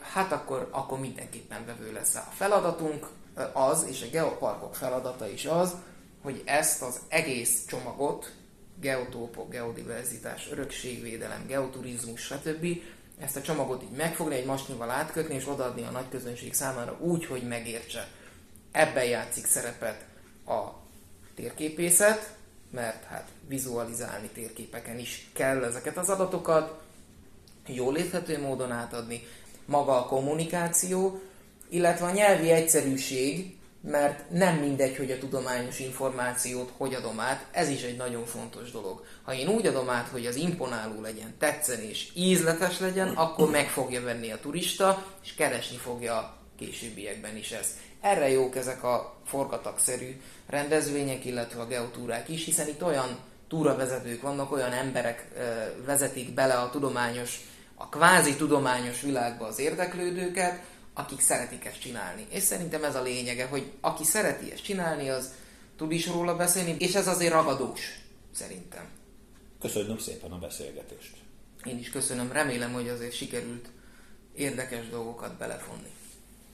hát 0.00 0.32
akkor, 0.32 0.68
akkor 0.70 1.00
mindenképpen 1.00 1.66
vevő 1.66 1.92
lesz. 1.92 2.14
A 2.14 2.28
feladatunk 2.34 3.06
az, 3.52 3.86
és 3.88 4.02
a 4.02 4.10
geoparkok 4.10 4.74
feladata 4.74 5.28
is 5.28 5.44
az, 5.44 5.74
hogy 6.22 6.42
ezt 6.44 6.82
az 6.82 7.00
egész 7.08 7.64
csomagot, 7.66 8.32
geotópok, 8.80 9.50
geodiverzitás, 9.50 10.48
örökségvédelem, 10.50 11.46
geoturizmus, 11.46 12.20
stb. 12.20 12.66
ezt 13.18 13.36
a 13.36 13.42
csomagot 13.42 13.82
így 13.82 13.96
megfogni, 13.96 14.34
egy 14.34 14.44
masnyival 14.44 14.90
átkötni, 14.90 15.34
és 15.34 15.48
odaadni 15.48 15.82
a 15.82 15.90
nagy 15.90 16.08
közönség 16.08 16.54
számára 16.54 16.96
úgy, 17.00 17.26
hogy 17.26 17.42
megértse. 17.42 18.08
Ebben 18.72 19.04
játszik 19.04 19.46
szerepet 19.46 20.04
a 20.46 20.68
térképészet, 21.34 22.36
mert 22.72 23.04
hát 23.04 23.28
vizualizálni 23.48 24.28
térképeken 24.34 24.98
is 24.98 25.28
kell 25.32 25.64
ezeket 25.64 25.96
az 25.96 26.08
adatokat, 26.08 26.80
jól 27.66 27.96
érthető 27.96 28.40
módon 28.40 28.70
átadni, 28.70 29.26
maga 29.64 29.98
a 29.98 30.06
kommunikáció, 30.06 31.20
illetve 31.68 32.06
a 32.06 32.10
nyelvi 32.10 32.50
egyszerűség, 32.50 33.56
mert 33.80 34.30
nem 34.30 34.56
mindegy, 34.56 34.96
hogy 34.96 35.10
a 35.10 35.18
tudományos 35.18 35.78
információt 35.78 36.72
hogy 36.76 36.94
adom 36.94 37.20
át, 37.20 37.46
ez 37.50 37.68
is 37.68 37.82
egy 37.82 37.96
nagyon 37.96 38.24
fontos 38.24 38.70
dolog. 38.70 39.04
Ha 39.22 39.34
én 39.34 39.48
úgy 39.48 39.66
adom 39.66 39.90
át, 39.90 40.08
hogy 40.08 40.26
az 40.26 40.36
imponáló 40.36 41.00
legyen, 41.00 41.34
tetszen 41.38 41.80
és 41.80 42.08
ízletes 42.14 42.78
legyen, 42.78 43.08
akkor 43.08 43.50
meg 43.50 43.68
fogja 43.68 44.02
venni 44.02 44.30
a 44.30 44.40
turista, 44.40 45.06
és 45.24 45.34
keresni 45.34 45.76
fogja 45.76 46.14
a 46.14 46.36
későbbiekben 46.58 47.36
is 47.36 47.50
ezt. 47.50 47.72
Erre 48.02 48.30
jók 48.30 48.56
ezek 48.56 48.82
a 48.82 49.16
forgatagszerű 49.26 50.20
rendezvények, 50.46 51.24
illetve 51.24 51.60
a 51.60 51.66
geotúrák 51.66 52.28
is, 52.28 52.44
hiszen 52.44 52.68
itt 52.68 52.84
olyan 52.84 53.18
túravezetők 53.48 54.22
vannak, 54.22 54.52
olyan 54.52 54.72
emberek 54.72 55.28
vezetik 55.84 56.34
bele 56.34 56.54
a 56.54 56.70
tudományos, 56.70 57.40
a 57.74 57.88
kvázi 57.88 58.36
tudományos 58.36 59.00
világba 59.00 59.46
az 59.46 59.58
érdeklődőket, 59.58 60.60
akik 60.94 61.20
szeretik 61.20 61.64
ezt 61.64 61.80
csinálni. 61.80 62.26
És 62.30 62.42
szerintem 62.42 62.84
ez 62.84 62.94
a 62.94 63.02
lényege, 63.02 63.46
hogy 63.46 63.72
aki 63.80 64.04
szereti 64.04 64.52
ezt 64.52 64.62
csinálni, 64.64 65.08
az 65.08 65.32
tud 65.76 65.92
is 65.92 66.06
róla 66.06 66.36
beszélni, 66.36 66.76
és 66.78 66.94
ez 66.94 67.06
azért 67.06 67.32
ragadós, 67.32 67.80
szerintem. 68.34 68.84
Köszönöm 69.60 69.98
szépen 69.98 70.32
a 70.32 70.38
beszélgetést. 70.38 71.16
Én 71.64 71.78
is 71.78 71.90
köszönöm, 71.90 72.32
remélem, 72.32 72.72
hogy 72.72 72.88
azért 72.88 73.14
sikerült 73.14 73.68
érdekes 74.34 74.88
dolgokat 74.88 75.34
belefonni. 75.34 75.92